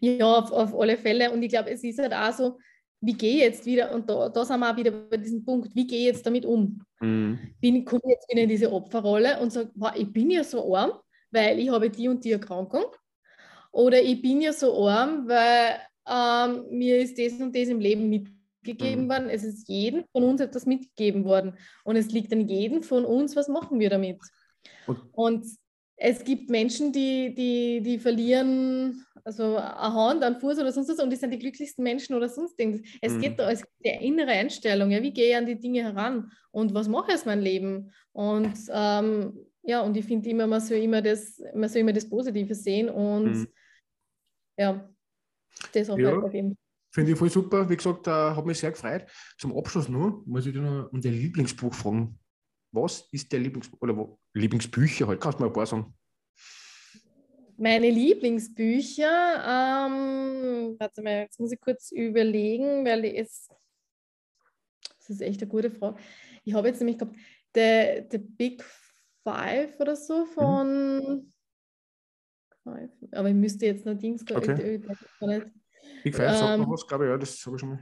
[0.00, 1.30] Ja, auf, auf alle Fälle.
[1.30, 2.58] Und ich glaube, es ist halt auch so,
[3.00, 5.74] wie gehe ich jetzt wieder, und da, da sind wir auch wieder bei diesem Punkt,
[5.74, 6.80] wie gehe ich jetzt damit um?
[7.00, 7.38] Mhm.
[7.60, 10.74] Bin, komme ich jetzt wieder in diese Opferrolle und sage, wow, ich bin ja so
[10.76, 10.92] arm,
[11.30, 12.84] weil ich habe die und die Erkrankung.
[13.72, 18.08] Oder ich bin ja so arm, weil ähm, mir ist das und das im Leben
[18.08, 19.08] mitgegeben gegeben mhm.
[19.08, 19.30] worden.
[19.30, 21.54] Es ist jedem von uns etwas mitgegeben worden.
[21.84, 24.20] Und es liegt an jedem von uns, was machen wir damit.
[25.12, 25.46] Und,
[26.04, 30.98] es gibt Menschen, die, die, die verlieren also eine Hand, einen Fuß oder sonst was
[30.98, 32.82] und die sind die glücklichsten Menschen oder sonst irgendwas.
[33.00, 33.20] Es mhm.
[33.20, 36.32] geht da, es geht die innere Einstellung, ja, wie gehe ich an die Dinge heran
[36.50, 37.92] und was mache ich aus meinem Leben?
[38.10, 42.08] Und ähm, ja, und ich finde immer, man soll immer das, man soll immer das
[42.08, 43.48] Positive sehen und mhm.
[44.58, 44.90] ja,
[45.72, 46.20] das auch ja.
[46.20, 46.56] halt eben.
[46.90, 47.68] Finde ich voll super.
[47.70, 49.06] Wie gesagt, äh, hat mich sehr gefreut.
[49.38, 52.18] Zum Abschluss nur, muss ich dir noch um dein Lieblingsbuch fragen.
[52.72, 55.20] Was ist der Lieblingsbuch oder wo, Lieblingsbücher halt?
[55.20, 55.94] Kannst du mal ein paar sagen?
[57.58, 63.48] Meine Lieblingsbücher, ähm, warte mal, jetzt muss ich kurz überlegen, weil es,
[64.98, 66.00] das ist echt eine gute Frage.
[66.44, 67.16] Ich habe jetzt nämlich gehabt,
[67.54, 68.64] The, The Big
[69.22, 71.32] Five oder so von, mhm.
[73.12, 74.74] aber ich müsste jetzt noch Dings, okay.
[74.74, 74.90] ich, ich,
[75.30, 75.44] ich,
[76.02, 77.78] Big Five sagt ähm, noch was, glaube ich, ja, das habe ich schon mal.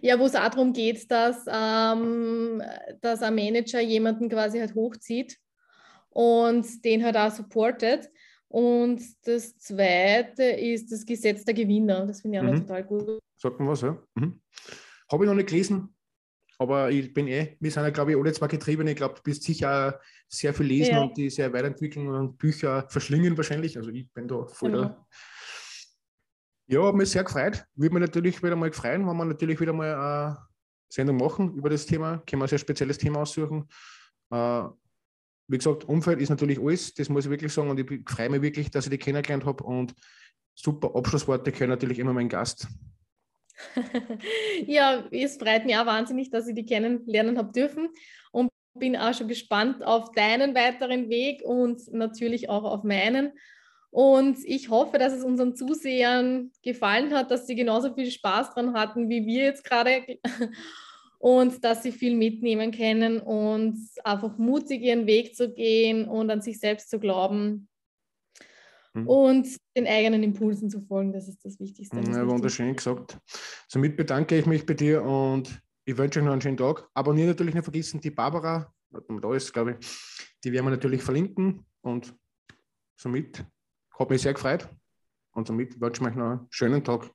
[0.00, 2.62] Ja, wo es auch darum geht, dass, ähm,
[3.00, 5.38] dass ein Manager jemanden quasi halt hochzieht
[6.10, 8.08] und den halt auch supportet.
[8.48, 12.06] Und das zweite ist das Gesetz der Gewinner.
[12.06, 12.60] Das finde ich auch mhm.
[12.60, 13.18] total gut.
[13.36, 14.02] Sagt man was, ja.
[14.14, 14.40] Mhm.
[15.10, 15.94] Habe ich noch nicht gelesen,
[16.58, 18.86] aber ich bin eh, wir sind ja, glaube ich, alle zwar getrieben.
[18.86, 21.02] Ich glaube, du bist sicher sehr viel lesen ja.
[21.02, 23.76] und die sehr weiterentwickeln und Bücher verschlingen wahrscheinlich.
[23.76, 24.84] Also ich bin da voll genau.
[24.84, 25.06] der
[26.68, 27.64] ja, hat mich sehr gefreut.
[27.74, 30.38] Würde mich natürlich wieder mal freuen, wenn wir natürlich wieder mal eine
[30.88, 32.22] Sendung machen über das Thema.
[32.26, 33.68] Können wir ein sehr spezielles Thema aussuchen.
[34.30, 34.62] Äh,
[35.48, 37.70] wie gesagt, Umfeld ist natürlich alles, das muss ich wirklich sagen.
[37.70, 39.62] Und ich freue mich wirklich, dass ich die kennengelernt habe.
[39.62, 39.94] Und
[40.54, 42.66] super Abschlussworte können natürlich immer mein Gast.
[44.66, 47.88] ja, es freut mich auch wahnsinnig, dass ich die kennenlernen habe dürfen
[48.32, 53.32] und bin auch schon gespannt auf deinen weiteren Weg und natürlich auch auf meinen.
[53.96, 58.74] Und ich hoffe, dass es unseren Zusehern gefallen hat, dass sie genauso viel Spaß dran
[58.74, 60.18] hatten wie wir jetzt gerade
[61.18, 66.42] und dass sie viel mitnehmen können und einfach mutig ihren Weg zu gehen und an
[66.42, 67.68] sich selbst zu glauben
[68.92, 69.08] mhm.
[69.08, 71.14] und den eigenen Impulsen zu folgen.
[71.14, 71.98] Das ist das Wichtigste.
[71.98, 73.16] Ja, wunderschön gesagt.
[73.66, 76.86] Somit bedanke ich mich bei dir und ich wünsche euch noch einen schönen Tag.
[76.92, 79.86] Abonnieren natürlich nicht vergessen, die Barbara, da ist, glaube ich,
[80.44, 82.14] die werden wir natürlich verlinken und
[83.00, 83.42] somit
[83.98, 84.68] hat mich sehr gefreut
[85.32, 87.10] und somit wünsche ich euch noch einen schönen Tag.